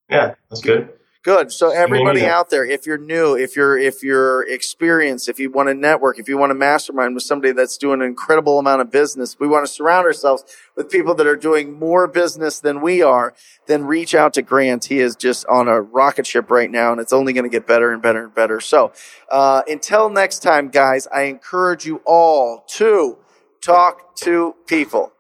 Yeah, 0.10 0.36
that's 0.50 0.62
good. 0.62 0.94
Good. 1.24 1.52
So 1.52 1.72
everybody 1.72 2.24
out 2.26 2.52
there, 2.52 2.64
if 2.64 2.86
you're 2.86 2.98
new, 2.98 3.36
if 3.36 3.58
you're 3.58 3.78
if 3.78 4.02
you're 4.02 4.48
experienced, 4.48 5.28
if 5.28 5.40
you 5.40 5.52
want 5.52 5.68
to 5.68 5.74
network, 5.74 6.20
if 6.20 6.30
you 6.30 6.38
want 6.38 6.52
to 6.52 6.54
mastermind 6.54 7.16
with 7.16 7.24
somebody 7.24 7.52
that's 7.52 7.78
doing 7.78 8.00
an 8.02 8.08
incredible 8.08 8.60
amount 8.60 8.80
of 8.80 8.90
business, 8.92 9.38
we 9.38 9.46
want 9.46 9.66
to 9.66 9.72
surround 9.72 10.06
ourselves 10.06 10.46
with 10.78 10.90
people 10.90 11.14
that 11.16 11.28
are 11.28 11.36
doing 11.36 11.78
more 11.78 12.08
business 12.08 12.62
than 12.62 12.80
we 12.80 13.02
are. 13.02 13.34
Then 13.66 13.84
reach 13.84 14.16
out 14.16 14.36
to 14.36 14.42
Grant. 14.42 14.86
He 14.86 15.00
is 15.00 15.18
just 15.18 15.46
on 15.48 15.68
a 15.68 15.82
rocket 15.82 16.26
ship 16.26 16.50
right 16.50 16.72
now, 16.72 16.94
and 16.94 17.02
it's 17.02 17.12
only 17.12 17.34
going 17.34 17.44
to 17.44 17.50
get 17.50 17.68
better 17.68 17.92
and 17.92 18.02
better 18.02 18.24
and 18.24 18.34
better. 18.34 18.62
So 18.62 18.94
uh, 19.30 19.64
until 19.68 20.10
next 20.10 20.40
time, 20.40 20.70
guys, 20.70 21.08
I 21.08 21.24
encourage 21.24 21.86
you 21.86 22.02
all 22.06 22.64
to 22.76 23.18
talk 23.60 24.16
to 24.18 24.56
people. 24.66 25.12